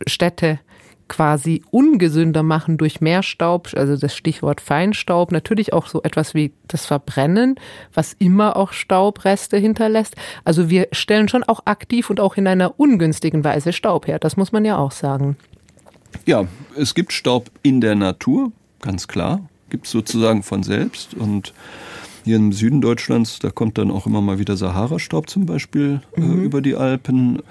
Städte 0.08 0.60
quasi 1.08 1.62
ungesünder 1.70 2.44
machen 2.44 2.78
durch 2.78 3.02
mehr 3.02 3.24
Staub, 3.24 3.70
also 3.76 3.96
das 3.98 4.16
Stichwort 4.16 4.62
Feinstaub, 4.62 5.32
natürlich 5.32 5.74
auch 5.74 5.88
so 5.88 6.02
etwas 6.02 6.34
wie 6.34 6.54
das 6.68 6.86
Verbrennen, 6.86 7.56
was 7.94 8.14
immer 8.14 8.56
auch 8.56 8.72
Staubreste 8.72 9.58
hinterlässt. 9.58 10.16
Also 10.44 10.70
wir 10.70 10.88
stellen 10.94 11.28
schon 11.28 11.44
auch 11.44 11.62
aktiv 11.66 12.10
und 12.10 12.20
auch 12.20 12.38
in 12.38 12.48
einer 12.48 12.80
ungünstigen 12.80 13.44
Weise 13.44 13.74
Staub 13.74 14.08
her, 14.08 14.18
das 14.18 14.38
muss 14.38 14.52
man 14.52 14.66
ja 14.66 14.78
auch 14.78 14.92
sagen. 14.92 15.38
Ja, 16.26 16.46
es 16.76 16.96
gibt 16.96 17.14
Staub 17.14 17.52
in 17.62 17.82
der 17.82 17.96
Natur, 17.96 18.52
ganz 18.82 19.08
klar, 19.08 19.42
gibt 19.70 19.86
es 19.86 19.92
sozusagen 19.92 20.44
von 20.44 20.64
selbst 20.64 21.14
und 21.14 21.54
hier 22.24 22.38
im 22.38 22.54
Süden 22.54 22.82
Deutschlands, 22.82 23.40
da 23.40 23.52
kommt 23.52 23.78
dann 23.78 23.92
auch 23.92 24.08
immer 24.08 24.22
mal 24.22 24.40
wieder 24.40 24.58
Sahara-Staub 24.58 25.30
zum 25.30 25.46
Beispiel 25.46 26.02
äh, 26.18 26.22
mhm. 26.22 26.42
äh, 26.42 26.44
über 26.44 26.62
die 26.62 26.76
Alpen 26.76 27.42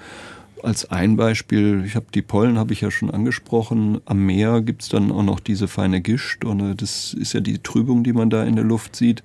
als 0.63 0.89
ein 0.89 1.15
Beispiel, 1.15 1.83
ich 1.85 1.95
habe 1.95 2.07
die 2.13 2.21
Pollen 2.23 2.57
habe 2.57 2.73
ich 2.73 2.81
ja 2.81 2.89
schon 2.89 3.11
angesprochen. 3.11 4.01
Am 4.05 4.25
Meer 4.25 4.61
gibt 4.61 4.81
es 4.81 4.89
dann 4.89 5.11
auch 5.11 5.23
noch 5.23 5.39
diese 5.39 5.67
feine 5.67 6.01
Gischt 6.01 6.43
und 6.43 6.59
äh, 6.59 6.75
das 6.75 7.13
ist 7.13 7.33
ja 7.33 7.39
die 7.39 7.59
Trübung, 7.59 8.03
die 8.03 8.13
man 8.13 8.29
da 8.29 8.43
in 8.43 8.55
der 8.55 8.65
Luft 8.65 8.95
sieht. 8.95 9.23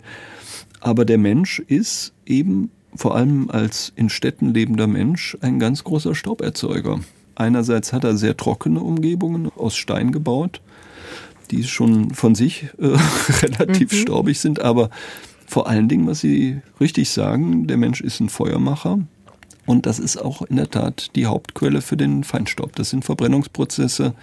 Aber 0.80 1.04
der 1.04 1.18
Mensch 1.18 1.59
ist 1.59 2.12
eben 2.26 2.70
vor 2.94 3.16
allem 3.16 3.50
als 3.50 3.92
in 3.97 4.09
Städten 4.09 4.52
lebender 4.52 4.87
Mensch 4.87 5.37
ein 5.40 5.59
ganz 5.59 5.85
großer 5.85 6.14
Stauberzeuger. 6.14 7.00
Einerseits 7.35 7.92
hat 7.92 8.04
er 8.04 8.16
sehr 8.16 8.37
trockene 8.37 8.80
Umgebungen 8.80 9.50
aus 9.56 9.76
Stein 9.76 10.12
gebaut, 10.12 10.61
die 11.50 11.64
schon 11.64 12.14
von 12.14 12.35
sich 12.35 12.69
äh, 12.78 12.87
relativ 13.42 13.92
mhm. 13.92 13.97
staubig 13.97 14.40
sind, 14.40 14.61
aber 14.61 14.90
vor 15.47 15.69
allen 15.69 15.88
Dingen, 15.88 16.07
was 16.07 16.21
Sie 16.21 16.61
richtig 16.80 17.11
sagen, 17.11 17.66
der 17.66 17.76
Mensch 17.76 18.00
ist 18.00 18.21
ein 18.21 18.28
Feuermacher. 18.28 19.00
Und 19.66 19.87
das 19.87 19.99
ist 19.99 20.16
auch 20.16 20.42
in 20.42 20.57
der 20.57 20.71
Tat 20.71 21.11
die 21.16 21.26
Hauptquelle 21.26 21.83
für 21.83 21.97
den 21.97 22.25
Feinstaub. 22.25 22.75
Das 22.76 22.90
sind 22.90 23.04
Verbrennungsprozesse, 23.04 24.14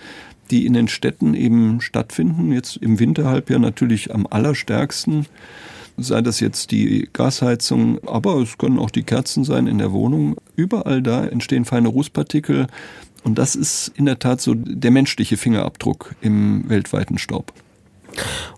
die 0.51 0.65
in 0.65 0.73
den 0.73 0.87
Städten 0.87 1.33
eben 1.33 1.81
stattfinden. 1.81 2.51
Jetzt 2.51 2.77
im 2.77 2.99
Winterhalbjahr 2.99 3.59
natürlich 3.59 4.13
am 4.13 4.25
allerstärksten. 4.25 5.25
Sei 5.97 6.21
das 6.21 6.39
jetzt 6.39 6.71
die 6.71 7.09
Gasheizung, 7.11 7.99
aber 8.07 8.35
es 8.41 8.57
können 8.57 8.77
auch 8.77 8.91
die 8.91 9.03
Kerzen 9.03 9.43
sein 9.43 9.67
in 9.67 9.79
der 9.79 9.91
Wohnung. 9.91 10.37
Überall 10.55 11.01
da 11.01 11.25
entstehen 11.25 11.65
feine 11.65 11.87
Rußpartikel. 11.87 12.67
Und 13.27 13.37
das 13.37 13.55
ist 13.55 13.91
in 13.95 14.05
der 14.05 14.19
Tat 14.19 14.39
so 14.39 14.53
der 14.55 14.89
menschliche 14.89 15.35
Fingerabdruck 15.35 16.15
im 16.21 16.69
weltweiten 16.69 17.17
Staub. 17.17 17.51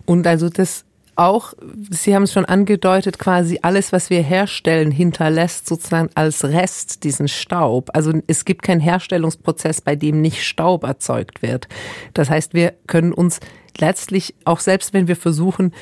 Und 0.06 0.28
also 0.28 0.48
das 0.48 0.84
auch, 1.16 1.52
Sie 1.90 2.14
haben 2.14 2.22
es 2.22 2.32
schon 2.32 2.44
angedeutet, 2.46 3.18
quasi 3.18 3.58
alles, 3.60 3.92
was 3.92 4.10
wir 4.10 4.22
herstellen, 4.22 4.92
hinterlässt 4.92 5.68
sozusagen 5.68 6.08
als 6.14 6.44
Rest 6.44 7.02
diesen 7.02 7.26
Staub. 7.26 7.90
Also 7.92 8.12
es 8.28 8.44
gibt 8.44 8.62
keinen 8.62 8.80
Herstellungsprozess, 8.80 9.80
bei 9.80 9.96
dem 9.96 10.22
nicht 10.22 10.46
Staub 10.46 10.84
erzeugt 10.84 11.42
wird. 11.42 11.66
Das 12.14 12.30
heißt, 12.30 12.54
wir 12.54 12.72
können 12.86 13.12
uns 13.12 13.40
letztlich, 13.76 14.34
auch 14.44 14.60
selbst 14.60 14.94
wenn 14.94 15.08
wir 15.08 15.16
versuchen, 15.16 15.72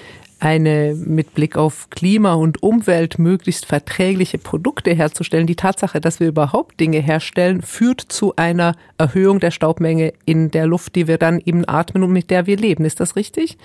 eine 0.41 0.95
mit 0.95 1.35
Blick 1.35 1.57
auf 1.57 1.91
Klima 1.91 2.35
und 2.35 2.63
Umwelt 2.63 3.19
möglichst 3.19 3.67
verträgliche 3.67 4.39
Produkte 4.39 4.95
herzustellen. 4.95 5.47
Die 5.47 5.57
Tatsache, 5.57 6.01
dass 6.01 6.21
wir 6.21 6.29
überhaupt 6.29 6.79
Dinge 6.81 6.99
herstellen, 6.99 7.63
führt 7.63 8.01
zu 8.01 8.37
einer 8.37 8.75
Erhöhung 8.99 9.41
der 9.41 9.51
Staubmenge 9.51 10.13
in 10.25 10.51
der 10.51 10.67
Luft, 10.67 10.95
die 10.95 11.09
wir 11.09 11.19
dann 11.19 11.41
eben 11.45 11.69
atmen 11.69 12.03
und 12.03 12.13
mit 12.13 12.31
der 12.31 12.47
wir 12.47 12.57
leben. 12.57 12.85
Ist 12.85 13.01
das 13.01 13.17
richtig? 13.17 13.59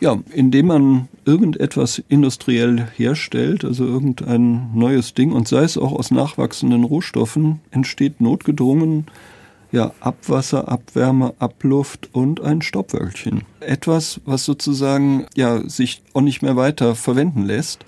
Ja, 0.00 0.18
indem 0.32 0.66
man 0.66 1.08
irgendetwas 1.24 2.02
industriell 2.08 2.88
herstellt, 2.96 3.64
also 3.64 3.84
irgendein 3.84 4.70
neues 4.74 5.14
Ding 5.14 5.30
und 5.30 5.46
sei 5.46 5.62
es 5.62 5.78
auch 5.78 5.92
aus 5.92 6.10
nachwachsenden 6.10 6.82
Rohstoffen, 6.82 7.60
entsteht 7.70 8.20
notgedrungen 8.20 9.06
ja, 9.72 9.92
Abwasser, 10.00 10.68
Abwärme, 10.68 11.34
Abluft 11.38 12.10
und 12.12 12.40
ein 12.40 12.62
Staubwölkchen. 12.62 13.42
Etwas, 13.60 14.20
was 14.24 14.44
sozusagen 14.44 15.26
ja 15.34 15.68
sich 15.68 16.02
auch 16.12 16.20
nicht 16.20 16.42
mehr 16.42 16.56
weiter 16.56 16.94
verwenden 16.94 17.44
lässt, 17.44 17.84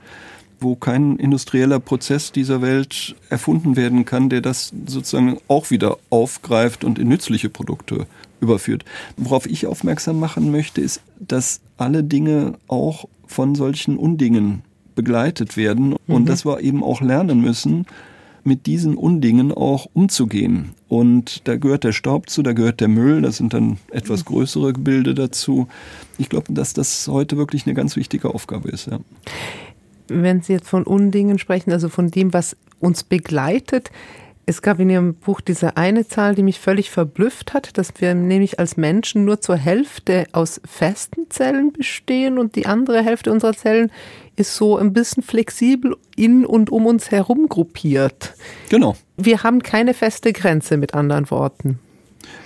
wo 0.61 0.75
kein 0.77 1.17
industrieller 1.19 1.79
Prozess 1.79 2.33
dieser 2.33 2.63
Welt 2.63 3.15
erfunden 3.29 3.77
werden 3.77 4.07
kann, 4.07 4.31
der 4.31 4.41
das 4.41 4.73
sozusagen 4.87 5.39
auch 5.47 5.71
wieder 5.71 5.99
aufgreift 6.09 6.85
und 6.85 6.99
in 6.99 7.09
nützliche 7.09 7.51
Produkte 7.51 8.07
überführt. 8.41 8.85
Worauf 9.17 9.47
ich 9.47 9.67
aufmerksam 9.67 10.19
machen 10.19 10.51
möchte, 10.51 10.81
ist, 10.81 11.03
dass 11.21 11.61
alle 11.77 12.03
Dinge 12.03 12.55
auch 12.67 13.07
von 13.27 13.55
solchen 13.55 13.99
Undingen 13.99 14.63
begleitet 14.95 15.57
werden 15.57 15.97
und 16.07 16.23
mhm. 16.23 16.27
dass 16.27 16.47
wir 16.47 16.61
eben 16.61 16.83
auch 16.83 17.01
lernen 17.01 17.41
müssen, 17.41 17.87
mit 18.47 18.67
diesen 18.67 18.97
Undingen 18.97 19.53
auch 19.53 19.89
umzugehen. 19.93 20.71
Und 20.89 21.47
da 21.49 21.57
gehört 21.57 21.85
der 21.85 21.93
Staub 21.93 22.29
zu, 22.29 22.43
da 22.43 22.53
gehört 22.53 22.81
der 22.81 22.89
Müll, 22.89 23.23
das 23.23 23.39
sind 23.39 23.55
dann 23.55 23.79
etwas 23.91 24.25
größere 24.25 24.73
Gebilde 24.73 25.15
dazu. 25.15 25.69
Ich 26.19 26.29
glaube, 26.29 26.53
dass 26.53 26.73
das 26.73 27.09
heute 27.09 27.37
wirklich 27.37 27.67
eine 27.67 27.75
ganz 27.75 27.97
wichtige 27.97 28.35
Aufgabe 28.35 28.69
ist. 28.69 28.87
Ja. 28.87 29.01
Wenn 30.09 30.43
Sie 30.43 30.53
jetzt 30.53 30.69
von 30.69 30.85
Undingen 30.85 31.39
sprechen, 31.39 31.73
also 31.73 31.89
von 31.89 32.11
dem, 32.11 32.33
was 32.33 32.57
uns 32.79 33.03
begleitet, 33.03 33.91
es 34.47 34.61
gab 34.61 34.79
in 34.79 34.91
Ihrem 34.91 35.15
Buch 35.15 35.41
diese 35.41 35.77
eine 35.79 36.07
Zahl, 36.07 36.35
die 36.35 36.43
mich 36.43 36.61
völlig 36.61 36.91
verblüfft 36.91 37.55
hat, 37.55 37.79
dass 37.79 37.93
wir 37.99 38.15
nämlich 38.15 38.59
als 38.59 38.77
Menschen 38.77 39.25
nur 39.25 39.41
zur 39.41 39.57
Hälfte 39.57 40.27
aus 40.33 40.61
festen 40.67 41.31
Zellen 41.31 41.73
bestehen 41.73 42.39
und 42.39 42.55
die 42.55 42.67
andere 42.67 43.03
Hälfte 43.03 43.33
unserer 43.33 43.55
Zellen 43.55 43.91
ist 44.37 44.55
so 44.57 44.77
ein 44.77 44.93
bisschen 44.93 45.23
flexibel 45.23 45.97
in 46.17 46.45
und 46.45 46.71
um 46.71 46.87
uns 46.87 47.11
herum 47.11 47.49
gruppiert. 47.49 48.35
Genau. 48.69 48.97
Wir 49.17 49.43
haben 49.43 49.63
keine 49.63 49.95
feste 49.95 50.33
Grenze, 50.33 50.77
mit 50.77 50.95
anderen 50.95 51.31
Worten. 51.31 51.79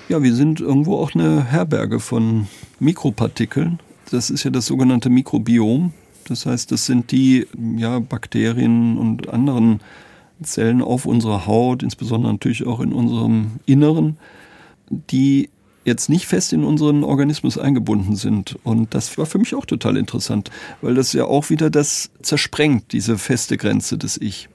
Ja, 0.08 0.22
wir 0.22 0.34
sind 0.34 0.60
irgendwo 0.60 0.96
auch 0.96 1.14
eine 1.14 1.44
Herberge 1.44 2.00
von 2.00 2.48
Mikropartikeln. 2.80 3.78
Das 4.10 4.30
ist 4.30 4.44
ja 4.44 4.50
das 4.50 4.66
sogenannte 4.66 5.10
Mikrobiom. 5.10 5.92
Das 6.28 6.46
heißt, 6.46 6.72
das 6.72 6.86
sind 6.86 7.10
die 7.10 7.46
ja, 7.76 7.98
Bakterien 8.00 8.98
und 8.98 9.28
anderen 9.28 9.80
Zellen 10.42 10.82
auf 10.82 11.06
unserer 11.06 11.46
Haut, 11.46 11.82
insbesondere 11.82 12.32
natürlich 12.32 12.66
auch 12.66 12.80
in 12.80 12.92
unserem 12.92 13.52
Inneren, 13.66 14.18
die 14.90 15.50
jetzt 15.88 16.08
nicht 16.08 16.26
fest 16.26 16.52
in 16.52 16.62
unseren 16.62 17.02
Organismus 17.02 17.58
eingebunden 17.58 18.14
sind. 18.14 18.56
Und 18.62 18.94
das 18.94 19.18
war 19.18 19.26
für 19.26 19.38
mich 19.38 19.54
auch 19.54 19.66
total 19.66 19.96
interessant, 19.96 20.50
weil 20.80 20.94
das 20.94 21.12
ja 21.12 21.24
auch 21.24 21.50
wieder 21.50 21.70
das 21.70 22.10
zersprengt, 22.22 22.92
diese 22.92 23.18
feste 23.18 23.56
Grenze 23.56 23.98
des 23.98 24.16
Ich. 24.18 24.48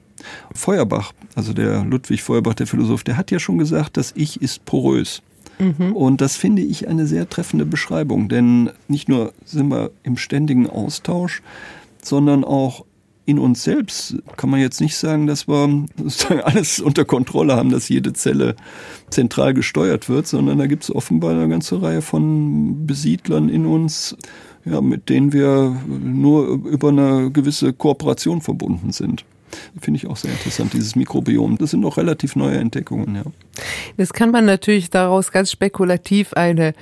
Feuerbach, 0.54 1.12
also 1.34 1.52
der 1.52 1.84
Ludwig 1.84 2.22
Feuerbach, 2.22 2.54
der 2.54 2.66
Philosoph, 2.66 3.04
der 3.04 3.18
hat 3.18 3.30
ja 3.30 3.38
schon 3.38 3.58
gesagt, 3.58 3.98
das 3.98 4.12
Ich 4.16 4.40
ist 4.40 4.64
porös. 4.64 5.20
Mhm. 5.58 5.92
Und 5.94 6.20
das 6.20 6.36
finde 6.36 6.62
ich 6.62 6.88
eine 6.88 7.06
sehr 7.06 7.28
treffende 7.28 7.66
Beschreibung, 7.66 8.28
denn 8.28 8.70
nicht 8.88 9.08
nur 9.08 9.32
sind 9.44 9.68
wir 9.68 9.90
im 10.02 10.16
ständigen 10.16 10.68
Austausch, 10.68 11.42
sondern 12.02 12.44
auch 12.44 12.84
in 13.26 13.38
uns 13.38 13.62
selbst 13.62 14.16
kann 14.36 14.50
man 14.50 14.60
jetzt 14.60 14.80
nicht 14.80 14.96
sagen, 14.96 15.26
dass 15.26 15.48
wir 15.48 15.86
alles 16.44 16.80
unter 16.80 17.04
Kontrolle 17.04 17.56
haben, 17.56 17.70
dass 17.70 17.88
jede 17.88 18.12
Zelle 18.12 18.54
zentral 19.10 19.54
gesteuert 19.54 20.08
wird, 20.08 20.26
sondern 20.26 20.58
da 20.58 20.66
gibt 20.66 20.84
es 20.84 20.94
offenbar 20.94 21.30
eine 21.30 21.48
ganze 21.48 21.80
Reihe 21.80 22.02
von 22.02 22.86
Besiedlern 22.86 23.48
in 23.48 23.66
uns, 23.66 24.16
ja, 24.64 24.80
mit 24.80 25.08
denen 25.08 25.32
wir 25.32 25.76
nur 25.86 26.48
über 26.48 26.88
eine 26.88 27.30
gewisse 27.30 27.72
Kooperation 27.72 28.40
verbunden 28.40 28.92
sind. 28.92 29.24
Finde 29.80 29.98
ich 29.98 30.06
auch 30.08 30.16
sehr 30.16 30.32
interessant, 30.32 30.72
dieses 30.72 30.96
Mikrobiom. 30.96 31.58
Das 31.58 31.70
sind 31.70 31.84
auch 31.84 31.96
relativ 31.96 32.34
neue 32.34 32.58
Entdeckungen, 32.58 33.14
ja. 33.14 33.22
Das 33.96 34.12
kann 34.12 34.30
man 34.32 34.44
natürlich 34.44 34.90
daraus 34.90 35.30
ganz 35.30 35.50
spekulativ 35.50 36.32
eine 36.32 36.74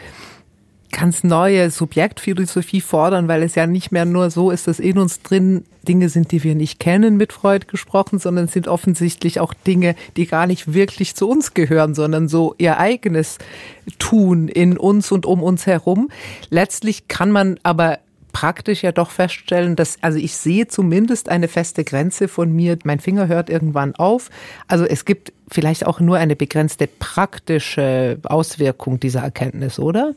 ganz 0.92 1.24
neue 1.24 1.70
Subjektphilosophie 1.70 2.80
fordern, 2.80 3.26
weil 3.26 3.42
es 3.42 3.54
ja 3.54 3.66
nicht 3.66 3.90
mehr 3.90 4.04
nur 4.04 4.30
so 4.30 4.50
ist, 4.50 4.68
dass 4.68 4.78
in 4.78 4.98
uns 4.98 5.22
drin 5.22 5.64
Dinge 5.88 6.08
sind, 6.08 6.30
die 6.30 6.44
wir 6.44 6.54
nicht 6.54 6.78
kennen, 6.78 7.16
mit 7.16 7.32
Freud 7.32 7.66
gesprochen, 7.66 8.20
sondern 8.20 8.46
sind 8.46 8.68
offensichtlich 8.68 9.40
auch 9.40 9.54
Dinge, 9.54 9.96
die 10.16 10.26
gar 10.26 10.46
nicht 10.46 10.72
wirklich 10.72 11.16
zu 11.16 11.28
uns 11.28 11.54
gehören, 11.54 11.94
sondern 11.94 12.28
so 12.28 12.54
ihr 12.58 12.78
eigenes 12.78 13.38
Tun 13.98 14.46
in 14.46 14.78
uns 14.78 15.10
und 15.10 15.26
um 15.26 15.42
uns 15.42 15.66
herum. 15.66 16.08
Letztlich 16.50 17.08
kann 17.08 17.32
man 17.32 17.58
aber 17.64 17.98
praktisch 18.32 18.82
ja 18.82 18.92
doch 18.92 19.10
feststellen, 19.10 19.76
dass, 19.76 19.98
also 20.02 20.18
ich 20.18 20.36
sehe 20.36 20.66
zumindest 20.68 21.28
eine 21.28 21.48
feste 21.48 21.84
Grenze 21.84 22.28
von 22.28 22.52
mir. 22.52 22.78
Mein 22.84 23.00
Finger 23.00 23.28
hört 23.28 23.50
irgendwann 23.50 23.94
auf. 23.94 24.30
Also 24.68 24.84
es 24.84 25.04
gibt 25.04 25.32
vielleicht 25.50 25.86
auch 25.86 26.00
nur 26.00 26.16
eine 26.16 26.36
begrenzte 26.36 26.86
praktische 26.86 28.18
Auswirkung 28.24 29.00
dieser 29.00 29.20
Erkenntnis, 29.20 29.78
oder? 29.78 30.14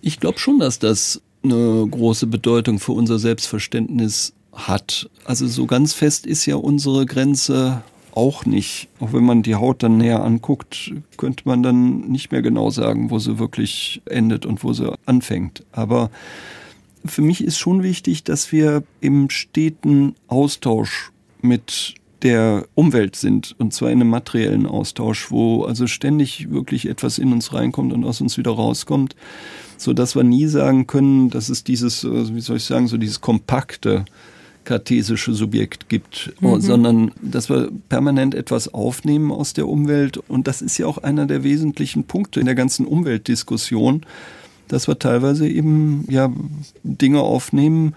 Ich 0.00 0.20
glaube 0.20 0.38
schon, 0.38 0.58
dass 0.58 0.78
das 0.78 1.20
eine 1.42 1.86
große 1.90 2.26
Bedeutung 2.26 2.78
für 2.78 2.92
unser 2.92 3.18
Selbstverständnis 3.18 4.32
hat. 4.52 5.08
Also 5.24 5.46
so 5.46 5.66
ganz 5.66 5.92
fest 5.92 6.26
ist 6.26 6.46
ja 6.46 6.56
unsere 6.56 7.06
Grenze 7.06 7.82
auch 8.12 8.44
nicht. 8.44 8.88
Auch 8.98 9.12
wenn 9.12 9.24
man 9.24 9.42
die 9.42 9.54
Haut 9.54 9.82
dann 9.82 9.98
näher 9.98 10.24
anguckt, 10.24 10.92
könnte 11.16 11.44
man 11.46 11.62
dann 11.62 12.08
nicht 12.08 12.32
mehr 12.32 12.42
genau 12.42 12.70
sagen, 12.70 13.10
wo 13.10 13.18
sie 13.18 13.38
wirklich 13.38 14.02
endet 14.06 14.46
und 14.46 14.64
wo 14.64 14.72
sie 14.72 14.92
anfängt. 15.06 15.64
Aber 15.72 16.10
für 17.04 17.22
mich 17.22 17.44
ist 17.44 17.58
schon 17.58 17.82
wichtig, 17.82 18.24
dass 18.24 18.50
wir 18.50 18.82
im 19.00 19.30
steten 19.30 20.14
Austausch 20.26 21.12
mit 21.40 21.94
der 22.22 22.66
Umwelt 22.74 23.16
sind 23.16 23.54
und 23.58 23.72
zwar 23.72 23.90
in 23.90 24.00
einem 24.00 24.10
materiellen 24.10 24.66
Austausch, 24.66 25.30
wo 25.30 25.64
also 25.64 25.86
ständig 25.86 26.50
wirklich 26.50 26.88
etwas 26.88 27.18
in 27.18 27.32
uns 27.32 27.52
reinkommt 27.52 27.92
und 27.92 28.04
aus 28.04 28.20
uns 28.20 28.36
wieder 28.36 28.50
rauskommt, 28.50 29.14
so 29.76 29.92
dass 29.92 30.16
wir 30.16 30.24
nie 30.24 30.46
sagen 30.46 30.86
können, 30.86 31.30
dass 31.30 31.48
es 31.48 31.64
dieses, 31.64 32.04
äh, 32.04 32.34
wie 32.34 32.40
soll 32.40 32.56
ich 32.56 32.64
sagen, 32.64 32.88
so 32.88 32.96
dieses 32.96 33.20
kompakte 33.20 34.04
kartesische 34.68 35.32
Subjekt 35.32 35.88
gibt, 35.88 36.34
mhm. 36.40 36.60
sondern 36.60 37.12
dass 37.22 37.48
wir 37.48 37.70
permanent 37.88 38.34
etwas 38.34 38.72
aufnehmen 38.74 39.32
aus 39.32 39.54
der 39.54 39.66
Umwelt. 39.66 40.18
Und 40.18 40.46
das 40.46 40.60
ist 40.60 40.76
ja 40.76 40.86
auch 40.86 40.98
einer 40.98 41.24
der 41.24 41.42
wesentlichen 41.42 42.04
Punkte 42.04 42.38
in 42.38 42.44
der 42.44 42.54
ganzen 42.54 42.84
Umweltdiskussion, 42.84 44.02
dass 44.68 44.86
wir 44.86 44.98
teilweise 44.98 45.48
eben 45.48 46.04
ja 46.10 46.30
Dinge 46.82 47.22
aufnehmen, 47.22 47.94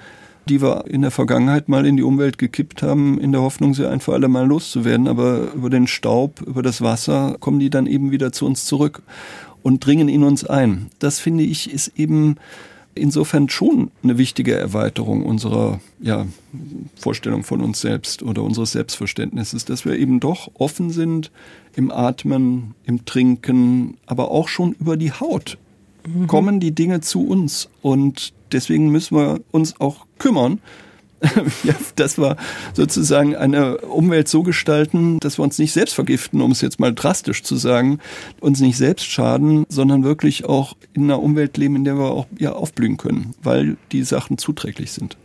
die 0.52 0.62
wir 0.62 0.86
in 0.88 1.02
der 1.02 1.12
Vergangenheit 1.12 1.70
mal 1.70 1.86
in 1.86 1.96
die 1.96 2.04
Umwelt 2.04 2.38
gekippt 2.38 2.84
haben, 2.84 3.20
in 3.22 3.32
der 3.32 3.42
Hoffnung, 3.42 3.74
sie 3.74 3.90
ein 3.90 4.02
für 4.02 4.14
alle 4.14 4.28
Mal 4.28 4.46
loszuwerden. 4.46 5.08
Aber 5.08 5.54
über 5.54 5.70
den 5.70 5.88
Staub, 5.88 6.42
über 6.42 6.62
das 6.62 6.82
Wasser 6.82 7.38
kommen 7.40 7.60
die 7.60 7.70
dann 7.70 7.88
eben 7.88 8.12
wieder 8.12 8.34
zu 8.34 8.46
uns 8.46 8.66
zurück 8.66 9.02
und 9.64 9.86
dringen 9.86 10.10
in 10.10 10.24
uns 10.24 10.44
ein. 10.44 10.88
Das 11.00 11.20
finde 11.20 11.46
ich 11.46 11.72
ist 11.72 11.94
eben 11.96 12.36
insofern 12.96 13.48
schon 13.48 13.92
eine 14.04 14.18
wichtige 14.18 14.54
Erweiterung 14.54 15.26
unserer 15.26 15.80
ja, 16.02 16.26
Vorstellung 17.00 17.44
von 17.44 17.62
uns 17.62 17.80
selbst 17.80 18.22
oder 18.22 18.44
unseres 18.44 18.74
Selbstverständnisses, 18.74 19.64
dass 19.64 19.86
wir 19.86 19.98
eben 19.98 20.20
doch 20.20 20.52
offen 20.56 20.90
sind 20.90 21.32
im 21.78 21.92
Atmen, 21.92 22.76
im 22.86 23.06
Trinken, 23.06 23.96
aber 24.06 24.32
auch 24.32 24.50
schon 24.50 24.74
über 24.74 24.98
die 24.98 25.14
Haut 25.14 25.58
mhm. 26.06 26.28
kommen 26.28 26.60
die 26.60 26.76
Dinge 26.76 27.00
zu 27.00 27.26
uns 27.26 27.70
und 27.82 28.34
deswegen 28.54 28.90
müssen 28.90 29.18
wir 29.18 29.40
uns 29.52 29.80
auch 29.80 30.06
kümmern, 30.20 30.60
ja, 31.64 31.76
dass 31.96 32.18
wir 32.18 32.36
sozusagen 32.74 33.36
eine 33.36 33.78
Umwelt 33.78 34.28
so 34.28 34.42
gestalten, 34.42 35.20
dass 35.20 35.38
wir 35.38 35.44
uns 35.44 35.60
nicht 35.60 35.72
selbst 35.72 35.94
vergiften, 35.94 36.42
um 36.42 36.52
es 36.52 36.62
jetzt 36.62 36.80
mal 36.80 36.94
drastisch 36.94 37.44
zu 37.44 37.58
sagen, 37.58 38.00
uns 38.40 38.60
nicht 38.60 38.78
selbst 38.78 39.06
schaden, 39.06 39.66
sondern 39.70 40.04
wirklich 40.04 40.46
auch 40.46 40.76
in 40.94 41.04
einer 41.04 41.22
Umwelt 41.22 41.58
leben, 41.58 41.76
in 41.76 41.84
der 41.84 41.96
wir 41.96 42.12
auch 42.12 42.26
ja, 42.40 42.54
aufblühen 42.54 42.98
können, 42.98 43.36
weil 43.44 43.78
die 43.92 44.04
Sachen 44.04 44.40
zuträglich 44.40 44.94
sind. 44.94 45.16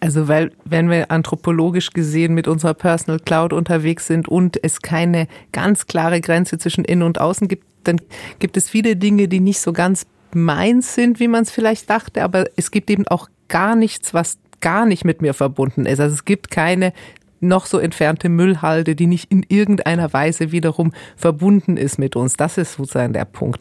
Also 0.00 0.26
weil, 0.26 0.50
wenn 0.64 0.90
wir 0.90 1.12
anthropologisch 1.12 1.90
gesehen 1.90 2.34
mit 2.34 2.48
unserer 2.48 2.74
Personal 2.74 3.20
Cloud 3.20 3.52
unterwegs 3.52 4.08
sind 4.08 4.26
und 4.26 4.58
es 4.62 4.82
keine 4.82 5.28
ganz 5.52 5.86
klare 5.86 6.20
Grenze 6.20 6.58
zwischen 6.58 6.84
Innen 6.84 7.02
und 7.02 7.20
Außen 7.20 7.46
gibt, 7.46 7.64
dann 7.84 8.00
gibt 8.40 8.56
es 8.56 8.68
viele 8.68 8.96
Dinge, 8.96 9.28
die 9.28 9.38
nicht 9.38 9.60
so 9.60 9.72
ganz 9.72 10.06
meins 10.36 10.94
sind, 10.94 11.18
wie 11.18 11.28
man 11.28 11.42
es 11.42 11.50
vielleicht 11.50 11.90
dachte, 11.90 12.22
aber 12.22 12.44
es 12.56 12.70
gibt 12.70 12.90
eben 12.90 13.08
auch 13.08 13.28
gar 13.48 13.74
nichts, 13.74 14.14
was 14.14 14.38
gar 14.60 14.86
nicht 14.86 15.04
mit 15.04 15.22
mir 15.22 15.34
verbunden 15.34 15.86
ist. 15.86 16.00
Also 16.00 16.14
es 16.14 16.24
gibt 16.24 16.50
keine 16.50 16.92
noch 17.40 17.66
so 17.66 17.78
entfernte 17.78 18.28
Müllhalde, 18.28 18.94
die 18.94 19.06
nicht 19.06 19.30
in 19.30 19.44
irgendeiner 19.48 20.12
Weise 20.12 20.52
wiederum 20.52 20.92
verbunden 21.16 21.76
ist 21.76 21.98
mit 21.98 22.16
uns. 22.16 22.34
Das 22.34 22.58
ist 22.58 22.74
sozusagen 22.74 23.12
der 23.12 23.24
Punkt. 23.24 23.60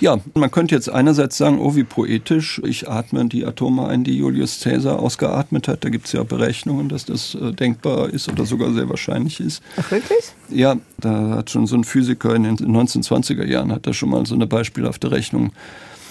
Ja, 0.00 0.18
man 0.34 0.50
könnte 0.50 0.74
jetzt 0.74 0.88
einerseits 0.88 1.38
sagen, 1.38 1.58
oh 1.58 1.74
wie 1.74 1.82
poetisch, 1.82 2.60
ich 2.64 2.88
atme 2.88 3.26
die 3.26 3.44
Atome 3.44 3.88
ein, 3.88 4.04
die 4.04 4.16
Julius 4.16 4.60
Caesar 4.60 5.00
ausgeatmet 5.00 5.66
hat. 5.66 5.84
Da 5.84 5.88
gibt 5.88 6.06
es 6.06 6.12
ja 6.12 6.22
Berechnungen, 6.22 6.88
dass 6.88 7.04
das 7.04 7.34
äh, 7.34 7.52
denkbar 7.52 8.10
ist 8.10 8.28
oder 8.28 8.44
sogar 8.44 8.72
sehr 8.72 8.88
wahrscheinlich 8.88 9.40
ist. 9.40 9.62
Ach 9.76 9.90
wirklich? 9.90 10.32
Ja, 10.50 10.76
da 11.00 11.36
hat 11.36 11.50
schon 11.50 11.66
so 11.66 11.76
ein 11.76 11.84
Physiker 11.84 12.34
in 12.34 12.44
den 12.44 12.56
1920er 12.56 13.44
Jahren, 13.44 13.72
hat 13.72 13.86
da 13.86 13.92
schon 13.92 14.10
mal 14.10 14.24
so 14.26 14.34
eine 14.34 14.46
beispielhafte 14.46 15.10
Rechnung 15.10 15.52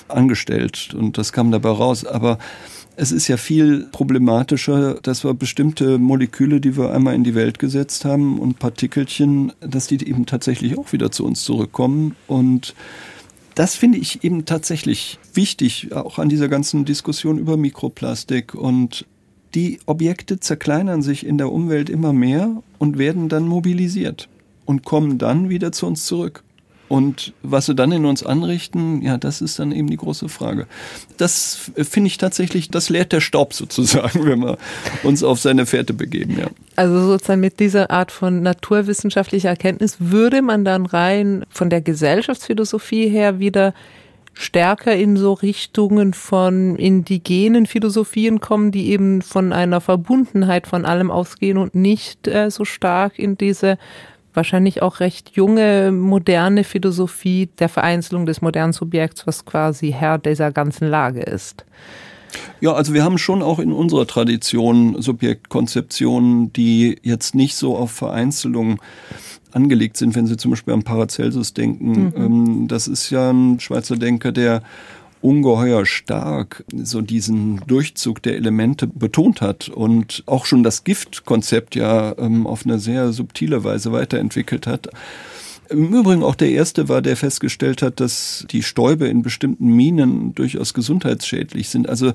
angestellt 0.10 0.94
und 0.94 1.18
das 1.18 1.34
kam 1.34 1.52
dabei 1.52 1.70
raus. 1.70 2.06
Aber 2.06 2.38
es 2.96 3.12
ist 3.12 3.28
ja 3.28 3.38
viel 3.38 3.88
problematischer, 3.92 4.96
dass 4.96 5.24
wir 5.24 5.36
bestimmte 5.36 6.00
Moleküle, 6.00 6.60
die 6.60 6.76
wir 6.76 6.92
einmal 6.92 7.14
in 7.14 7.24
die 7.24 7.36
Welt 7.36 7.60
gesetzt 7.60 8.06
haben 8.06 8.40
und 8.40 8.58
Partikelchen, 8.58 9.54
dass 9.60 9.86
die 9.86 10.08
eben 10.08 10.26
tatsächlich 10.26 10.78
auch 10.78 10.92
wieder 10.94 11.12
zu 11.12 11.24
uns 11.24 11.44
zurückkommen. 11.44 12.16
Und 12.26 12.74
das 13.54 13.76
finde 13.76 14.00
ich 14.00 14.24
eben 14.24 14.46
tatsächlich 14.46 15.20
wichtig, 15.34 15.94
auch 15.94 16.18
an 16.18 16.28
dieser 16.30 16.48
ganzen 16.48 16.86
Diskussion 16.86 17.38
über 17.38 17.56
Mikroplastik. 17.56 18.56
Und 18.56 19.06
die 19.54 19.80
Objekte 19.86 20.40
zerkleinern 20.40 21.04
sich 21.04 21.26
in 21.26 21.38
der 21.38 21.52
Umwelt 21.52 21.92
immer 21.92 22.14
mehr 22.14 22.64
und 22.80 22.98
werden 22.98 23.30
dann 23.30 23.48
mobilisiert 23.48 24.28
und 24.66 24.86
kommen 24.86 25.20
dann 25.20 25.50
wieder 25.50 25.72
zu 25.72 25.86
uns 25.86 26.06
zurück. 26.06 26.44
Und 26.88 27.34
was 27.44 27.66
sie 27.66 27.76
dann 27.76 27.92
in 27.92 28.06
uns 28.06 28.26
anrichten, 28.26 29.02
ja, 29.02 29.18
das 29.18 29.42
ist 29.42 29.60
dann 29.60 29.72
eben 29.72 29.90
die 29.90 29.98
große 29.98 30.30
Frage. 30.30 30.68
Das 31.18 31.72
finde 31.76 32.08
ich 32.08 32.18
tatsächlich, 32.18 32.70
das 32.70 32.90
lehrt 32.90 33.12
der 33.12 33.22
Staub 33.22 33.54
sozusagen, 33.56 34.26
wenn 34.26 34.40
wir 34.40 34.58
uns 35.04 35.24
auf 35.24 35.40
seine 35.40 35.66
Fährte 35.66 35.94
begeben, 35.94 36.38
ja. 36.40 36.48
Also 36.76 37.00
sozusagen 37.00 37.42
mit 37.42 37.60
dieser 37.60 37.90
Art 37.90 38.12
von 38.12 38.42
naturwissenschaftlicher 38.42 39.50
Erkenntnis 39.50 39.98
würde 40.00 40.42
man 40.42 40.64
dann 40.64 40.86
rein 40.86 41.44
von 41.50 41.70
der 41.70 41.82
Gesellschaftsphilosophie 41.82 43.10
her 43.10 43.40
wieder 43.40 43.74
stärker 44.40 44.96
in 44.96 45.18
so 45.18 45.34
Richtungen 45.34 46.14
von 46.14 46.76
indigenen 46.76 47.66
Philosophien 47.66 48.40
kommen, 48.40 48.72
die 48.72 48.92
eben 48.92 49.24
von 49.24 49.52
einer 49.52 49.82
Verbundenheit 49.82 50.68
von 50.68 50.86
allem 50.86 51.10
ausgehen 51.10 51.58
und 51.58 51.74
nicht 51.74 52.28
äh, 52.28 52.52
so 52.52 52.64
stark 52.64 53.18
in 53.18 53.38
diese 53.38 53.78
wahrscheinlich 54.38 54.82
auch 54.82 55.02
recht 55.02 55.32
junge, 55.36 55.92
moderne 55.92 56.64
Philosophie 56.64 57.50
der 57.60 57.68
Vereinzelung 57.68 58.26
des 58.26 58.42
modernen 58.42 58.72
Subjekts, 58.72 59.28
was 59.28 59.44
quasi 59.44 59.92
Herr 59.92 60.18
dieser 60.18 60.52
ganzen 60.54 60.88
Lage 60.88 61.22
ist. 61.22 61.66
Ja, 62.62 62.74
also 62.74 62.94
wir 62.94 63.04
haben 63.04 63.18
schon 63.18 63.42
auch 63.42 63.60
in 63.60 63.72
unserer 63.72 64.08
Tradition 64.08 65.02
Subjektkonzeptionen, 65.02 66.54
die 66.54 66.98
jetzt 67.02 67.36
nicht 67.36 67.56
so 67.56 67.76
auf 67.76 67.92
Vereinzelung 67.92 68.80
angelegt 69.52 69.98
sind, 69.98 70.16
wenn 70.16 70.28
Sie 70.28 70.38
zum 70.38 70.52
Beispiel 70.52 70.74
an 70.74 70.84
Paracelsus 70.84 71.54
denken. 71.54 72.06
Mhm. 72.06 72.14
Ähm, 72.16 72.68
das 72.68 72.88
ist 72.88 73.10
ja 73.10 73.32
ein 73.32 73.60
Schweizer 73.60 73.96
Denker, 73.96 74.32
der 74.32 74.62
ungeheuer 75.22 75.86
stark 75.86 76.64
so 76.74 77.02
diesen 77.02 77.62
Durchzug 77.68 78.22
der 78.22 78.36
Elemente 78.36 78.88
betont 78.88 79.42
hat 79.42 79.70
und 79.70 80.24
auch 80.26 80.46
schon 80.46 80.64
das 80.64 80.84
Giftkonzept 80.84 81.76
ja 81.76 82.16
ähm, 82.18 82.46
auf 82.46 82.66
eine 82.66 82.80
sehr 82.80 83.12
subtile 83.12 83.64
Weise 83.64 83.92
weiterentwickelt 83.92 84.68
hat. 84.68 84.90
Im 85.70 85.94
Übrigen 85.94 86.24
auch 86.24 86.36
der 86.36 86.52
erste 86.52 86.88
war, 86.88 87.02
der 87.02 87.18
festgestellt 87.18 87.82
hat, 87.82 88.00
dass 88.00 88.46
die 88.52 88.64
Stäube 88.64 89.08
in 89.08 89.22
bestimmten 89.22 89.68
Minen 89.68 90.34
durchaus 90.34 90.74
gesundheitsschädlich 90.74 91.70
sind. 91.70 91.90
Also 91.90 92.14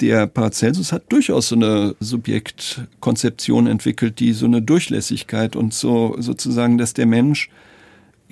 der 0.00 0.26
Paracelsus 0.26 0.92
hat 0.92 1.04
durchaus 1.10 1.48
so 1.48 1.54
eine 1.54 1.94
Subjektkonzeption 2.00 3.66
entwickelt, 3.66 4.20
die 4.20 4.32
so 4.32 4.46
eine 4.46 4.60
Durchlässigkeit 4.60 5.56
und 5.56 5.72
so 5.72 6.16
sozusagen, 6.18 6.76
dass 6.76 6.92
der 6.92 7.06
Mensch 7.06 7.48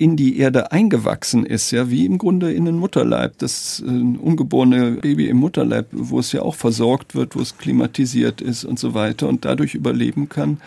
in 0.01 0.15
die 0.15 0.39
Erde 0.39 0.71
eingewachsen 0.71 1.45
ist, 1.45 1.69
ja, 1.69 1.91
wie 1.91 2.07
im 2.07 2.17
Grunde 2.17 2.51
in 2.51 2.65
den 2.65 2.79
Mutterleib. 2.79 3.37
Das 3.37 3.83
äh, 3.85 3.87
ungeborene 3.87 4.93
Baby 4.93 5.29
im 5.29 5.37
Mutterleib, 5.37 5.89
wo 5.91 6.17
es 6.17 6.31
ja 6.31 6.41
auch 6.41 6.55
versorgt 6.55 7.13
wird, 7.13 7.35
wo 7.35 7.39
es 7.39 7.59
klimatisiert 7.59 8.41
ist 8.41 8.65
und 8.65 8.79
so 8.79 8.95
weiter 8.95 9.29
und 9.29 9.45
dadurch 9.45 9.75
überleben 9.75 10.27
kann. 10.27 10.57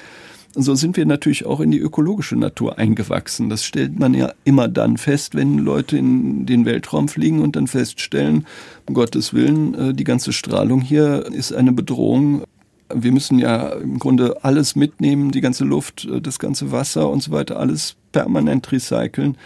So 0.55 0.77
sind 0.77 0.97
wir 0.97 1.05
natürlich 1.05 1.47
auch 1.47 1.59
in 1.59 1.73
die 1.73 1.81
ökologische 1.81 2.37
Natur 2.37 2.79
eingewachsen. 2.79 3.49
Das 3.49 3.64
stellt 3.64 3.99
man 3.99 4.14
ja 4.14 4.33
immer 4.44 4.68
dann 4.68 4.99
fest, 4.99 5.35
wenn 5.35 5.59
Leute 5.59 5.99
in 5.99 6.47
den 6.47 6.64
Weltraum 6.64 7.09
fliegen 7.09 7.40
und 7.40 7.57
dann 7.57 7.66
feststellen, 7.66 8.47
um 8.87 8.94
Gottes 8.94 9.35
Willen, 9.35 9.75
äh, 9.75 9.94
die 9.94 10.05
ganze 10.05 10.33
Strahlung 10.33 10.81
hier 10.81 11.27
ist 11.33 11.53
eine 11.53 11.73
Bedrohung 11.73 12.44
wir 12.92 13.12
müssen 13.12 13.38
ja 13.38 13.68
im 13.70 13.99
Grunde 13.99 14.44
alles 14.44 14.77
mitnehmen, 14.77 15.31
die 15.31 15.40
ganze 15.40 15.64
Luft, 15.64 16.05
äh, 16.05 16.20
das 16.20 16.38
ganze 16.38 16.73
Wasser 16.73 17.09
und 17.09 17.23
so 17.23 17.31
weiter, 17.31 17.59
alles 17.59 17.97
permanent 18.12 18.70
recyceln. 18.70 19.37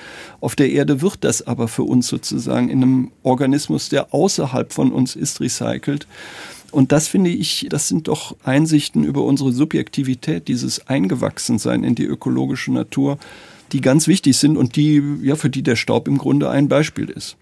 Auf 0.41 0.57
der 0.57 0.71
Erde 0.71 1.01
wird 1.01 1.25
das 1.25 1.47
aber 1.47 1.69
für 1.69 1.85
uns 1.85 2.09
sozusagen 2.09 2.69
in 2.69 2.83
einem 2.83 3.11
Organismus, 3.23 3.89
der 3.89 4.13
außerhalb 4.13 4.73
von 4.73 4.93
uns 4.93 5.17
ist, 5.17 5.41
recycelt. 5.41 6.07
Und 6.71 6.93
das 6.93 7.09
finde 7.09 7.31
ich, 7.31 7.67
das 7.71 7.89
sind 7.89 8.09
doch 8.09 8.37
Einsichten 8.45 9.05
über 9.05 9.23
unsere 9.23 9.53
Subjektivität, 9.53 10.49
dieses 10.49 10.87
Eingewachsensein 10.87 11.83
in 11.83 11.95
die 11.95 12.05
ökologische 12.05 12.73
Natur, 12.73 13.19
die 13.73 13.81
ganz 13.81 14.07
wichtig 14.07 14.37
sind 14.37 14.59
und 14.59 14.77
die, 14.77 15.03
ja, 15.23 15.37
für 15.37 15.49
die 15.49 15.63
der 15.63 15.77
Staub 15.77 16.09
im 16.09 16.19
Grunde 16.19 16.51
ein 16.51 16.69
Beispiel 16.69 17.09
ist. 17.09 17.37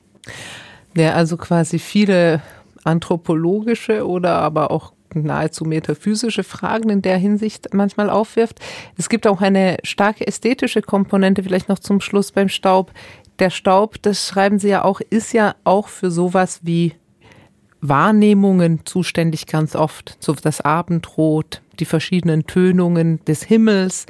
Ja, 0.97 1.15
also 1.15 1.37
quasi 1.37 1.79
viele 1.81 2.41
anthropologische 2.85 4.07
oder 4.07 4.37
aber 4.37 4.71
auch 4.71 4.93
nahezu 5.25 5.65
metaphysische 5.65 6.45
Fragen 6.45 6.91
in 6.91 7.03
der 7.03 7.17
Hinsicht 7.17 7.73
manchmal 7.73 8.11
aufwirft. 8.11 8.61
Es 8.97 9.09
gibt 9.09 9.27
auch 9.27 9.41
eine 9.41 9.79
starke 9.83 10.27
ästhetische 10.27 10.83
Komponente, 10.83 11.43
vielleicht 11.43 11.69
noch 11.69 11.79
zum 11.79 12.01
Schluss 12.01 12.33
beim 12.33 12.49
Staub. 12.49 12.93
Der 13.39 13.51
Staub, 13.51 14.01
das 14.03 14.27
schreiben 14.27 14.59
Sie 14.59 14.69
ja 14.69 14.85
auch, 14.85 15.01
ist 15.11 15.33
ja 15.33 15.55
auch 15.65 15.89
für 15.89 16.11
sowas 16.11 16.61
wie 16.63 16.95
Wahrnehmungen 17.81 18.81
zuständig 18.85 19.47
ganz 19.47 19.77
oft. 19.77 20.17
So 20.21 20.35
das 20.35 20.61
Abendrot, 20.61 21.61
die 21.79 21.85
verschiedenen 21.85 22.47
Tönungen 22.47 23.25
des 23.27 23.43
Himmels. 23.43 24.07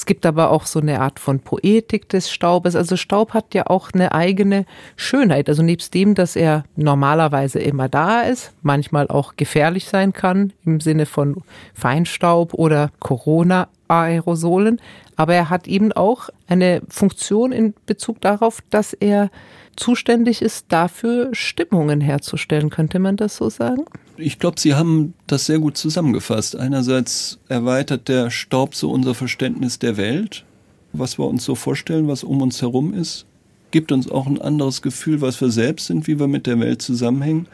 Es 0.00 0.06
gibt 0.06 0.24
aber 0.24 0.50
auch 0.50 0.64
so 0.64 0.80
eine 0.80 1.02
Art 1.02 1.20
von 1.20 1.40
Poetik 1.40 2.08
des 2.08 2.30
Staubes. 2.30 2.74
Also 2.74 2.96
Staub 2.96 3.34
hat 3.34 3.52
ja 3.52 3.66
auch 3.66 3.90
eine 3.92 4.12
eigene 4.12 4.64
Schönheit. 4.96 5.50
Also 5.50 5.62
nebst 5.62 5.92
dem, 5.92 6.14
dass 6.14 6.36
er 6.36 6.64
normalerweise 6.74 7.58
immer 7.58 7.90
da 7.90 8.22
ist, 8.22 8.54
manchmal 8.62 9.08
auch 9.08 9.36
gefährlich 9.36 9.90
sein 9.90 10.14
kann 10.14 10.54
im 10.64 10.80
Sinne 10.80 11.04
von 11.04 11.42
Feinstaub 11.74 12.54
oder 12.54 12.92
Corona-Aerosolen. 12.98 14.80
Aber 15.16 15.34
er 15.34 15.50
hat 15.50 15.68
eben 15.68 15.92
auch 15.92 16.30
eine 16.48 16.80
Funktion 16.88 17.52
in 17.52 17.74
Bezug 17.84 18.22
darauf, 18.22 18.60
dass 18.70 18.94
er 18.94 19.28
zuständig 19.76 20.40
ist, 20.40 20.64
dafür 20.70 21.28
Stimmungen 21.32 22.00
herzustellen. 22.00 22.70
Könnte 22.70 23.00
man 23.00 23.18
das 23.18 23.36
so 23.36 23.50
sagen? 23.50 23.84
Ich 24.22 24.38
glaube, 24.38 24.60
Sie 24.60 24.74
haben 24.74 25.14
das 25.26 25.46
sehr 25.46 25.58
gut 25.58 25.78
zusammengefasst. 25.78 26.54
Einerseits 26.54 27.38
erweitert 27.48 28.08
der 28.08 28.30
Staub 28.30 28.74
so 28.74 28.90
unser 28.90 29.14
Verständnis 29.14 29.78
der 29.78 29.96
Welt, 29.96 30.44
was 30.92 31.18
wir 31.18 31.26
uns 31.26 31.44
so 31.44 31.54
vorstellen, 31.54 32.06
was 32.06 32.22
um 32.22 32.42
uns 32.42 32.60
herum 32.60 32.92
ist, 32.92 33.26
gibt 33.70 33.92
uns 33.92 34.10
auch 34.10 34.26
ein 34.26 34.40
anderes 34.40 34.82
Gefühl, 34.82 35.20
was 35.20 35.40
wir 35.40 35.50
selbst 35.50 35.86
sind, 35.86 36.06
wie 36.06 36.18
wir 36.18 36.26
mit 36.26 36.46
der 36.46 36.60
Welt 36.60 36.82
zusammenhängen. 36.82 37.46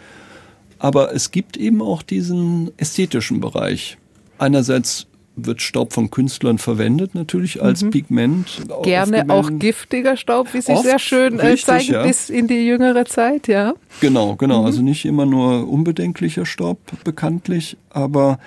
Aber 0.79 1.15
es 1.15 1.31
gibt 1.31 1.57
eben 1.57 1.83
auch 1.83 2.03
diesen 2.03 2.71
ästhetischen 2.79 3.41
Bereich. 3.41 3.97
Einerseits 4.39 5.07
wird 5.37 5.63
Staub 5.63 5.93
von 5.93 6.11
Künstlern 6.11 6.59
verwendet, 6.59 7.15
natürlich 7.15 7.63
als 7.63 7.83
mhm. 7.83 7.91
Pigment. 7.91 8.63
Gerne 8.83 9.27
auch 9.29 9.51
giftiger 9.53 10.17
Staub, 10.17 10.53
wie 10.55 10.59
Oft, 10.59 10.85
sehr 10.85 10.99
schön 10.99 11.39
äh, 11.39 11.49
richtig, 11.49 11.67
zeigen, 11.67 11.93
ja. 11.93 12.03
bis 12.03 12.31
in 12.31 12.49
die 12.49 12.67
jüngere 12.67 13.05
Zeit, 13.05 13.47
ja. 13.47 13.75
Genau, 14.01 14.37
genau. 14.37 14.61
Mhm. 14.61 14.67
Also 14.67 14.83
nicht 14.83 15.05
immer 15.05 15.27
nur 15.27 15.69
unbedenklicher 15.69 16.47
Staub 16.47 16.79
bekanntlich, 17.05 17.77
aber 17.91 18.39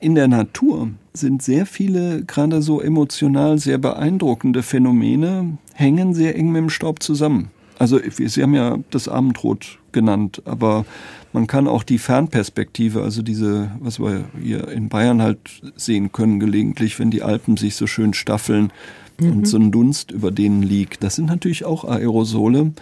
in 0.00 0.14
der 0.14 0.28
Natur 0.28 0.90
sind 1.12 1.42
sehr 1.42 1.66
viele, 1.66 2.24
gerade 2.24 2.62
so 2.62 2.80
emotional 2.80 3.58
sehr 3.58 3.78
beeindruckende 3.78 4.62
Phänomene, 4.62 5.58
hängen 5.74 6.14
sehr 6.14 6.36
eng 6.36 6.50
mit 6.50 6.62
dem 6.62 6.70
Staub 6.70 7.02
zusammen. 7.02 7.50
Also 7.78 7.98
Sie 7.98 8.42
haben 8.42 8.54
ja 8.54 8.78
das 8.90 9.08
Abendrot 9.08 9.78
genannt, 9.92 10.42
aber 10.44 10.84
man 11.32 11.46
kann 11.46 11.66
auch 11.66 11.82
die 11.82 11.98
Fernperspektive, 11.98 13.02
also 13.02 13.22
diese, 13.22 13.70
was 13.80 13.98
wir 13.98 14.24
hier 14.40 14.68
in 14.68 14.88
Bayern 14.88 15.22
halt 15.22 15.38
sehen 15.76 16.12
können 16.12 16.40
gelegentlich, 16.40 16.98
wenn 16.98 17.10
die 17.10 17.22
Alpen 17.22 17.56
sich 17.56 17.74
so 17.74 17.86
schön 17.86 18.12
staffeln 18.12 18.72
mhm. 19.18 19.32
und 19.32 19.48
so 19.48 19.56
ein 19.56 19.72
Dunst 19.72 20.10
über 20.10 20.30
denen 20.30 20.62
liegt. 20.62 21.02
Das 21.02 21.16
sind 21.16 21.26
natürlich 21.26 21.64
auch 21.64 21.84
Aerosole. 21.84 22.72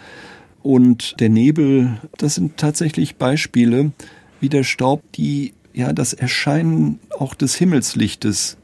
Und 0.63 1.19
der 1.21 1.29
Nebel, 1.29 1.99
das 2.19 2.35
sind 2.35 2.57
tatsächlich 2.57 3.17
Beispiele, 3.17 3.93
wie 4.41 4.49
der 4.49 4.65
Staub 4.65 5.03
die, 5.13 5.55
ja, 5.73 5.93
das 5.93 6.13
Erscheinen 6.13 6.99
auch 7.19 7.35
des 7.35 7.55
Himmelslichtes 7.55 8.57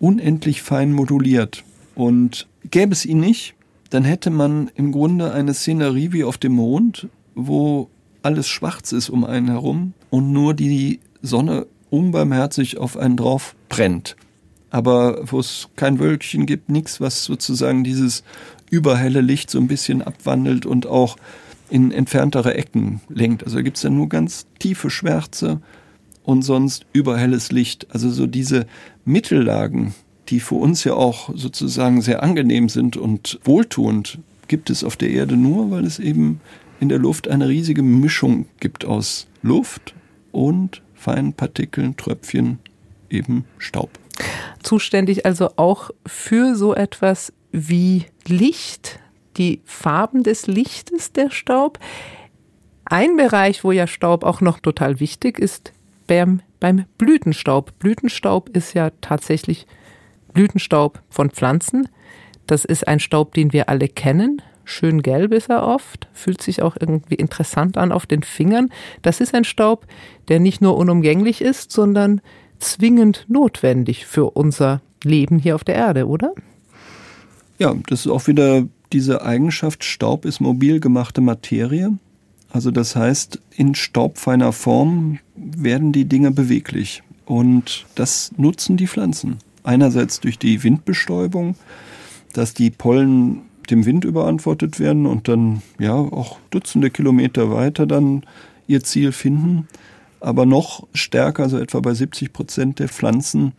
unendlich 0.00 0.62
fein 0.62 0.92
moduliert. 0.92 1.62
Und 1.94 2.46
gäbe 2.70 2.92
es 2.92 3.06
ihn 3.06 3.20
nicht, 3.20 3.54
dann 3.90 4.04
hätte 4.04 4.30
man 4.30 4.70
im 4.74 4.92
Grunde 4.92 5.32
eine 5.32 5.54
Szenerie 5.54 6.12
wie 6.12 6.24
auf 6.24 6.38
dem 6.38 6.52
Mond, 6.52 7.08
wo 7.36 7.88
alles 8.22 8.48
schwarz 8.48 8.90
ist 8.90 9.08
um 9.08 9.24
einen 9.24 9.48
herum 9.48 9.94
und 10.10 10.32
nur 10.32 10.54
die 10.54 10.98
Sonne 11.22 11.66
unbarmherzig 11.90 12.78
auf 12.78 12.96
einen 12.96 13.16
drauf 13.16 13.54
brennt. 13.68 14.16
Aber 14.70 15.20
wo 15.30 15.38
es 15.38 15.68
kein 15.76 16.00
Wölkchen 16.00 16.46
gibt, 16.46 16.68
nichts, 16.68 17.00
was 17.00 17.22
sozusagen 17.22 17.84
dieses 17.84 18.24
überhelle 18.68 19.20
Licht 19.20 19.50
so 19.50 19.58
ein 19.58 19.68
bisschen 19.68 20.02
abwandelt 20.02 20.66
und 20.66 20.86
auch 20.86 21.16
in 21.70 21.92
entferntere 21.92 22.54
Ecken 22.54 23.00
lenkt. 23.08 23.44
Also 23.44 23.62
gibt 23.62 23.76
es 23.76 23.82
dann 23.82 23.96
nur 23.96 24.08
ganz 24.08 24.46
tiefe 24.58 24.90
Schwärze 24.90 25.60
und 26.24 26.42
sonst 26.42 26.84
überhelles 26.92 27.52
Licht. 27.52 27.86
Also 27.90 28.10
so 28.10 28.26
diese 28.26 28.66
Mittellagen, 29.04 29.94
die 30.28 30.40
für 30.40 30.56
uns 30.56 30.82
ja 30.84 30.94
auch 30.94 31.30
sozusagen 31.34 32.02
sehr 32.02 32.22
angenehm 32.22 32.68
sind 32.68 32.96
und 32.96 33.38
wohltuend, 33.44 34.18
gibt 34.48 34.70
es 34.70 34.84
auf 34.84 34.96
der 34.96 35.10
Erde 35.10 35.36
nur, 35.36 35.70
weil 35.70 35.84
es 35.84 35.98
eben 35.98 36.40
in 36.80 36.88
der 36.88 36.98
Luft 36.98 37.28
eine 37.28 37.48
riesige 37.48 37.82
Mischung 37.82 38.46
gibt 38.60 38.84
aus 38.84 39.26
Luft 39.42 39.94
und 40.32 40.82
feinen 40.94 41.32
Partikeln, 41.32 41.96
Tröpfchen, 41.96 42.58
eben 43.10 43.44
Staub. 43.58 43.90
Zuständig 44.62 45.26
also 45.26 45.50
auch 45.56 45.90
für 46.06 46.54
so 46.54 46.74
etwas 46.74 47.32
wie 47.52 48.06
Licht, 48.26 48.98
die 49.36 49.60
Farben 49.64 50.22
des 50.22 50.46
Lichtes, 50.46 51.12
der 51.12 51.30
Staub. 51.30 51.78
Ein 52.84 53.16
Bereich, 53.16 53.64
wo 53.64 53.72
ja 53.72 53.86
Staub 53.86 54.24
auch 54.24 54.40
noch 54.40 54.60
total 54.60 55.00
wichtig 55.00 55.38
ist, 55.38 55.72
beim, 56.06 56.40
beim 56.60 56.84
Blütenstaub. 56.98 57.78
Blütenstaub 57.78 58.48
ist 58.50 58.74
ja 58.74 58.90
tatsächlich 59.00 59.66
Blütenstaub 60.32 61.02
von 61.10 61.30
Pflanzen. 61.30 61.88
Das 62.46 62.64
ist 62.64 62.86
ein 62.86 63.00
Staub, 63.00 63.34
den 63.34 63.52
wir 63.52 63.68
alle 63.68 63.88
kennen. 63.88 64.42
Schön 64.68 65.00
gelb 65.00 65.32
ist 65.32 65.48
er 65.48 65.62
oft, 65.62 66.08
fühlt 66.12 66.42
sich 66.42 66.60
auch 66.60 66.76
irgendwie 66.78 67.14
interessant 67.14 67.78
an 67.78 67.92
auf 67.92 68.04
den 68.04 68.24
Fingern. 68.24 68.70
Das 69.00 69.20
ist 69.20 69.32
ein 69.32 69.44
Staub, 69.44 69.86
der 70.26 70.40
nicht 70.40 70.60
nur 70.60 70.76
unumgänglich 70.76 71.40
ist, 71.40 71.70
sondern 71.70 72.20
zwingend 72.58 73.26
notwendig 73.28 74.06
für 74.06 74.32
unser 74.32 74.82
Leben 75.04 75.38
hier 75.38 75.54
auf 75.54 75.62
der 75.62 75.76
Erde, 75.76 76.08
oder? 76.08 76.34
Ja, 77.60 77.74
das 77.88 78.00
ist 78.00 78.08
auch 78.08 78.26
wieder 78.26 78.66
diese 78.92 79.22
Eigenschaft, 79.22 79.84
Staub 79.84 80.24
ist 80.24 80.40
mobil 80.40 80.80
gemachte 80.80 81.20
Materie. 81.20 81.92
Also 82.50 82.72
das 82.72 82.96
heißt, 82.96 83.40
in 83.54 83.76
staubfeiner 83.76 84.52
Form 84.52 85.20
werden 85.36 85.92
die 85.92 86.06
Dinge 86.06 86.32
beweglich. 86.32 87.04
Und 87.24 87.86
das 87.94 88.32
nutzen 88.36 88.76
die 88.76 88.88
Pflanzen. 88.88 89.38
Einerseits 89.62 90.18
durch 90.18 90.40
die 90.40 90.64
Windbestäubung, 90.64 91.54
dass 92.32 92.52
die 92.52 92.70
Pollen 92.70 93.42
dem 93.70 93.84
Wind 93.84 94.04
überantwortet 94.04 94.80
werden 94.80 95.06
und 95.06 95.28
dann 95.28 95.62
ja 95.78 95.94
auch 95.94 96.38
Dutzende 96.50 96.90
Kilometer 96.90 97.50
weiter 97.50 97.86
dann 97.86 98.24
ihr 98.66 98.82
Ziel 98.82 99.12
finden. 99.12 99.68
Aber 100.20 100.46
noch 100.46 100.86
stärker, 100.94 101.44
also 101.44 101.58
etwa 101.58 101.80
bei 101.80 101.94
70 101.94 102.32
Prozent 102.32 102.78
der 102.78 102.88
Pflanzen, 102.88 103.52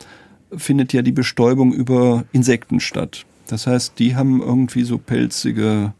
findet 0.56 0.92
ja 0.92 1.02
die 1.02 1.12
Bestäubung 1.12 1.72
über 1.72 2.24
Insekten 2.32 2.80
statt. 2.80 3.24
Das 3.46 3.66
heißt, 3.66 3.98
die 3.98 4.14
haben 4.14 4.40
irgendwie 4.40 4.82
so 4.82 4.98
pelzige, 4.98 5.94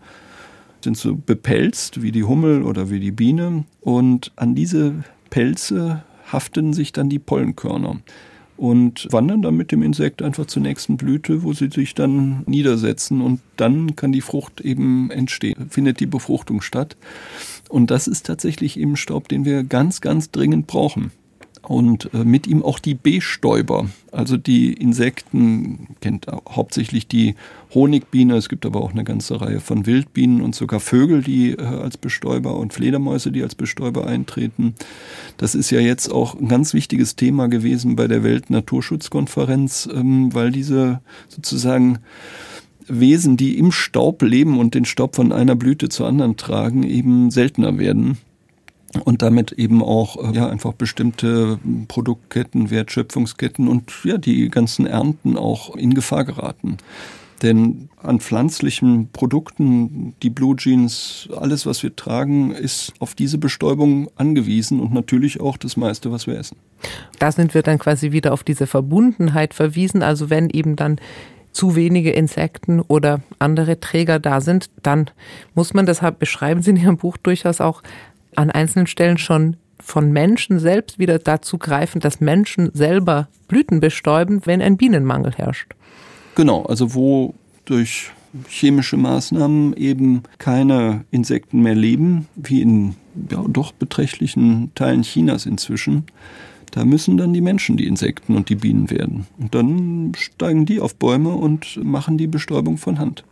sind 0.83 0.97
so 0.97 1.14
bepelzt 1.14 2.03
wie 2.03 2.12
die 2.12 2.25
Hummel 2.25 2.62
oder 2.62 2.90
wie 2.90 3.01
die 3.01 3.11
Biene 3.11 3.64
und 3.81 4.33
an 4.37 4.55
diese 4.55 5.05
Pelze 5.31 6.03
haften 6.31 6.73
sich 6.73 6.92
dann 6.92 7.09
die 7.09 7.18
Pollenkörner 7.18 7.97
und 8.59 9.07
wandern 9.11 9.40
dann 9.42 9.57
mit 9.57 9.73
dem 9.73 9.83
Insekt 9.83 10.21
einfach 10.21 10.47
zur 10.47 10.62
nächsten 10.62 10.97
Blüte, 10.97 11.42
wo 11.42 11.53
sie 11.53 11.71
sich 11.71 11.94
dann 11.94 12.42
niedersetzen 12.47 13.21
und 13.23 13.40
dann 13.57 13.97
kann 13.97 14.12
die 14.12 14.21
Frucht 14.21 14.61
eben 14.61 15.11
entstehen, 15.11 15.71
findet 15.71 16.01
die 16.01 16.07
Befruchtung 16.07 16.61
statt. 16.61 16.97
Und 17.68 17.90
das 17.90 18.09
ist 18.09 18.27
tatsächlich 18.27 18.79
eben 18.79 18.97
Staub, 18.97 19.29
den 19.29 19.44
wir 19.44 19.62
ganz, 19.62 20.01
ganz 20.01 20.31
dringend 20.31 20.66
brauchen 20.66 21.12
und 21.68 22.12
äh, 22.14 22.24
mit 22.24 22.46
ihm 22.46 22.62
auch 22.62 22.78
die 22.78 22.94
Bestäuber, 22.94 23.87
also 24.11 24.38
die 24.38 24.72
Insekten, 24.72 25.88
kennt 26.00 26.26
hauptsächlich 26.26 27.07
die 27.07 27.35
Honigbiene, 27.74 28.37
es 28.37 28.48
gibt 28.48 28.64
aber 28.64 28.81
auch 28.81 28.92
eine 28.92 29.04
ganze 29.04 29.40
Reihe 29.40 29.61
von 29.61 29.85
Wildbienen 29.85 30.40
und 30.40 30.54
sogar 30.54 30.81
Vögel, 30.81 31.22
die 31.22 31.50
äh, 31.50 31.62
als 31.62 31.98
Bestäuber 31.98 32.57
und 32.57 32.72
Fledermäuse, 32.72 33.31
die 33.31 33.42
als 33.42 33.54
Bestäuber 33.54 34.07
eintreten. 34.07 34.74
Das 35.37 35.54
ist 35.54 35.70
ja 35.70 35.78
jetzt 35.78 36.11
auch 36.11 36.35
ein 36.35 36.48
ganz 36.48 36.72
wichtiges 36.72 37.16
Thema 37.16 37.48
gewesen 37.48 37.96
bei 37.96 38.09
der 38.09 38.24
Weltnaturschutzkonferenz, 38.24 39.90
ähm, 39.94 40.33
weil 40.33 40.50
diese 40.50 41.02
sozusagen 41.28 41.98
Wesen, 42.87 43.37
die 43.37 43.59
im 43.59 43.72
Staub 43.72 44.22
leben 44.22 44.59
und 44.59 44.74
den 44.74 44.87
Staub 44.87 45.16
von 45.16 45.33
einer 45.33 45.54
Blüte 45.54 45.90
zur 45.90 46.09
anderen 46.09 46.38
tragen, 46.38 46.83
eben 46.83 47.31
seltener 47.31 47.78
werden 47.78 48.16
und 49.05 49.22
damit 49.22 49.53
eben 49.53 49.83
auch 49.83 50.33
äh, 50.33 50.37
ja 50.37 50.48
einfach 50.48 50.72
bestimmte 50.72 51.59
Produktketten, 51.88 52.70
Wertschöpfungsketten 52.70 53.68
und 53.68 53.92
ja 54.05 54.18
die 54.18 54.48
ganzen 54.48 54.87
Ernten 54.87 55.37
auch 55.37 55.77
in 55.77 55.94
Gefahr 55.94 56.24
geraten. 56.24 56.79
Denn 57.42 57.88
an 58.03 58.18
pflanzlichen 58.18 59.11
Produkten, 59.12 60.14
die 60.22 60.31
Blue 60.31 60.57
Jeans, 60.57 61.29
alles, 61.37 61.66
was 61.66 61.83
wir 61.83 61.94
tragen, 61.94 62.51
ist 62.51 62.92
auf 62.98 63.14
diese 63.14 63.38
Bestäubung 63.38 64.09
angewiesen 64.16 64.81
und 64.81 64.92
natürlich 64.92 65.40
auch 65.40 65.57
das 65.57 65.77
meiste, 65.77 66.11
was 66.11 66.27
wir 66.27 66.37
essen. 66.37 66.57
Da 67.20 67.31
sind 67.31 67.55
wir 67.55 67.62
dann 67.62 67.79
quasi 67.79 68.11
wieder 68.11 68.33
auf 68.33 68.42
diese 68.42 68.66
Verbundenheit 68.66 69.55
verwiesen. 69.55 70.03
Also 70.03 70.31
wenn 70.31 70.51
eben 70.51 70.74
dann 70.74 71.01
zu 71.53 71.77
wenige 71.77 72.11
Insekten 72.11 72.81
oder 72.81 73.20
andere 73.38 73.81
Träger 73.81 74.18
da 74.18 74.40
sind, 74.40 74.70
dann 74.83 75.11
muss 75.55 75.74
man, 75.74 75.87
deshalb 75.87 76.18
beschreiben 76.18 76.62
Sie 76.62 76.70
in 76.70 76.77
Ihrem 76.77 76.96
Buch 76.98 77.16
durchaus 77.16 77.61
auch 77.61 77.83
an 78.38 78.51
einzelnen 78.51 78.87
Stellen 78.87 79.18
schon 79.18 79.57
von 79.81 80.12
Menschen 80.12 80.59
selbst 80.59 80.98
wieder 80.98 81.18
dazu 81.18 81.59
greifen, 81.59 82.01
dass 82.01 82.20
Menschen 82.20 82.70
selber 82.72 83.29
Blüten 83.48 83.81
bestäuben, 83.81 84.42
wenn 84.44 84.62
ein 84.62 84.77
Bienenmangel 84.77 85.33
herrscht. 85.33 85.74
Genau, 86.35 86.62
also 86.62 86.94
wo 86.94 87.35
durch 87.64 88.11
chemische 88.48 88.96
Maßnahmen 88.96 89.74
eben 89.77 90.22
keine 90.38 91.05
Insekten 91.11 91.62
mehr 91.62 91.74
leben, 91.74 92.29
wie 92.37 92.62
in 92.62 92.94
ja, 93.31 93.42
doch 93.48 93.72
beträchtlichen 93.72 94.70
Teilen 94.74 95.03
Chinas 95.03 95.46
inzwischen, 95.46 96.05
da 96.70 96.85
müssen 96.85 97.16
dann 97.16 97.33
die 97.33 97.40
Menschen 97.40 97.77
die 97.77 97.87
Insekten 97.87 98.37
und 98.37 98.51
die 98.51 98.57
Bienen 98.57 98.90
werden. 98.90 99.27
Und 99.38 99.55
dann 99.55 100.12
steigen 100.16 100.66
die 100.66 100.81
auf 100.81 100.94
Bäume 100.96 101.31
und 101.31 101.83
machen 101.83 102.18
die 102.18 102.27
Bestäubung 102.27 102.77
von 102.77 102.98
Hand. 102.98 103.24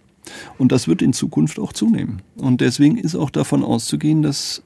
Und 0.59 0.73
das 0.73 0.89
wird 0.89 1.03
in 1.03 1.13
Zukunft 1.13 1.59
auch 1.59 1.73
zunehmen. 1.73 2.23
Und 2.37 2.61
deswegen 2.61 2.97
ist 2.99 3.15
auch 3.15 3.31
davon 3.31 3.63
auszugehen, 3.65 4.23
dass 4.23 4.63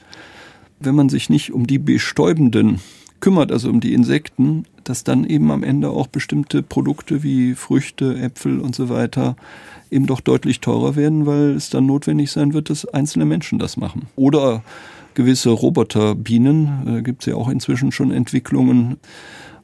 wenn 0.79 0.95
man 0.95 1.09
sich 1.09 1.29
nicht 1.29 1.53
um 1.53 1.67
die 1.67 1.79
Bestäubenden 1.79 2.81
kümmert, 3.21 3.53
also 3.53 3.69
um 3.69 3.81
die 3.81 3.93
Insekten, 3.93 4.65
dass 4.85 5.05
dann 5.05 5.25
eben 5.25 5.51
am 5.51 5.63
Ende 5.63 5.91
auch 5.91 6.07
bestimmte 6.07 6.63
Produkte 6.63 7.23
wie 7.23 7.55
Früchte, 7.55 8.19
Äpfel 8.19 8.61
und 8.61 8.75
so 8.75 8.89
weiter 8.89 9.37
eben 9.91 10.07
doch 10.07 10.21
deutlich 10.21 10.61
teurer 10.61 10.97
werden, 10.97 11.27
weil 11.27 11.51
es 11.51 11.71
dann 11.71 11.87
notwendig 11.87 12.31
sein 12.31 12.55
wird, 12.55 12.71
dass 12.71 12.87
einzelne 12.87 13.27
Menschen 13.27 13.59
das 13.59 13.77
machen. 13.77 14.07
Oder 14.17 14.63
gewisse 15.15 15.51
Roboterbienen, 15.51 16.83
da 16.87 17.01
gibt 17.01 17.23
es 17.23 17.27
ja 17.27 17.35
auch 17.35 17.49
inzwischen 17.49 17.93
schon 17.93 18.11
Entwicklungen. 18.11 18.99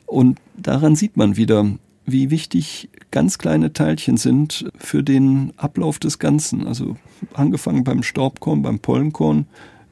Und 0.05 0.39
daran 0.57 0.97
sieht 0.97 1.17
man 1.17 1.37
wieder, 1.37 1.67
wie 2.07 2.31
wichtig 2.31 2.89
ganz 3.11 3.39
kleine 3.39 3.73
Teilchen 3.73 4.17
sind 4.17 4.71
für 4.79 5.03
den 5.03 5.53
Ablauf 5.57 5.99
des 5.99 6.19
Ganzen. 6.19 6.67
Also 6.67 6.97
angefangen 7.35 7.85
beim 7.85 8.03
Staubkorn, 8.03 8.63
beim 8.63 8.79
Pollenkorn, 8.79 9.47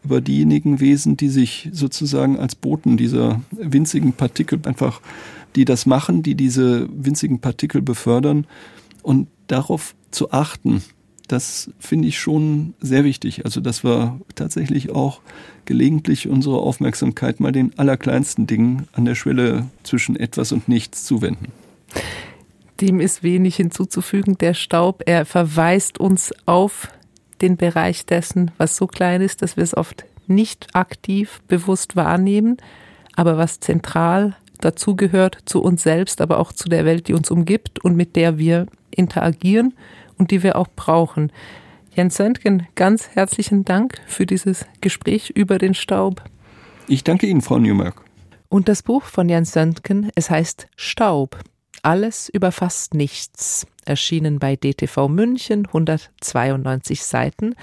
über 0.04 0.20
diejenigen 0.20 0.80
Wesen, 0.80 1.16
die 1.16 1.30
sich 1.30 1.70
sozusagen 1.72 2.38
als 2.38 2.54
Boten 2.54 2.96
dieser 2.96 3.40
winzigen 3.50 4.12
Partikel 4.12 4.60
einfach, 4.64 5.00
die 5.56 5.64
das 5.64 5.86
machen, 5.86 6.22
die 6.22 6.34
diese 6.34 6.88
winzigen 6.92 7.40
Partikel 7.40 7.80
befördern 7.80 8.46
und 9.02 9.28
darauf 9.46 9.94
zu 10.10 10.30
achten, 10.30 10.82
das 11.28 11.70
finde 11.78 12.08
ich 12.08 12.18
schon 12.18 12.74
sehr 12.80 13.02
wichtig. 13.04 13.46
Also, 13.46 13.60
dass 13.60 13.82
wir 13.82 14.20
tatsächlich 14.34 14.90
auch 14.90 15.20
gelegentlich 15.64 16.28
unsere 16.28 16.58
Aufmerksamkeit 16.58 17.40
mal 17.40 17.52
den 17.52 17.78
allerkleinsten 17.78 18.46
Dingen 18.46 18.86
an 18.92 19.06
der 19.06 19.14
Schwelle 19.14 19.66
zwischen 19.84 20.16
etwas 20.16 20.52
und 20.52 20.68
nichts 20.68 21.04
zuwenden. 21.04 21.46
Dem 22.80 23.00
ist 23.00 23.22
wenig 23.22 23.56
hinzuzufügen. 23.56 24.36
Der 24.38 24.54
Staub, 24.54 25.02
er 25.06 25.24
verweist 25.24 25.98
uns 25.98 26.32
auf 26.46 26.88
den 27.40 27.56
Bereich 27.56 28.06
dessen, 28.06 28.50
was 28.58 28.76
so 28.76 28.86
klein 28.86 29.20
ist, 29.20 29.42
dass 29.42 29.56
wir 29.56 29.64
es 29.64 29.76
oft 29.76 30.04
nicht 30.26 30.74
aktiv 30.74 31.40
bewusst 31.48 31.96
wahrnehmen, 31.96 32.56
aber 33.14 33.36
was 33.36 33.60
zentral 33.60 34.36
dazugehört 34.60 35.38
zu 35.44 35.62
uns 35.62 35.82
selbst, 35.82 36.20
aber 36.20 36.38
auch 36.38 36.52
zu 36.52 36.68
der 36.68 36.84
Welt, 36.84 37.08
die 37.08 37.14
uns 37.14 37.30
umgibt 37.30 37.84
und 37.84 37.96
mit 37.96 38.16
der 38.16 38.38
wir 38.38 38.66
interagieren 38.90 39.74
und 40.16 40.30
die 40.30 40.42
wir 40.42 40.56
auch 40.56 40.68
brauchen. 40.74 41.32
Jens 41.94 42.16
Söntgen, 42.16 42.66
ganz 42.74 43.08
herzlichen 43.10 43.64
Dank 43.64 44.00
für 44.06 44.26
dieses 44.26 44.66
Gespräch 44.80 45.30
über 45.30 45.58
den 45.58 45.74
Staub. 45.74 46.22
Ich 46.88 47.04
danke 47.04 47.26
Ihnen, 47.26 47.40
Frau 47.40 47.58
Newmark. 47.58 48.02
Und 48.48 48.68
das 48.68 48.82
Buch 48.82 49.04
von 49.04 49.28
Jens 49.28 49.52
Söntgen, 49.52 50.10
es 50.14 50.30
heißt 50.30 50.68
Staub. 50.76 51.38
Alles 51.84 52.28
über 52.30 52.50
fast 52.50 52.94
nichts. 52.94 53.68
Erschienen 53.84 54.38
bei 54.38 54.56
DTV 54.56 55.08
München, 55.08 55.66
192 55.66 57.04
Seiten, 57.04 57.54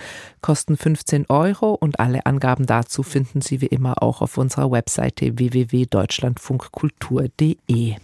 kosten 0.41 0.77
15 0.77 1.25
Euro 1.27 1.73
und 1.73 1.99
alle 1.99 2.27
Angaben 2.27 2.67
dazu 2.67 3.01
finden 3.01 3.41
Sie 3.41 3.61
wie 3.61 3.65
immer 3.65 4.03
auch 4.03 4.21
auf 4.21 4.37
unserer 4.37 4.69
Webseite 4.69 5.39
www.deutschlandfunkkultur.de. 5.39 7.95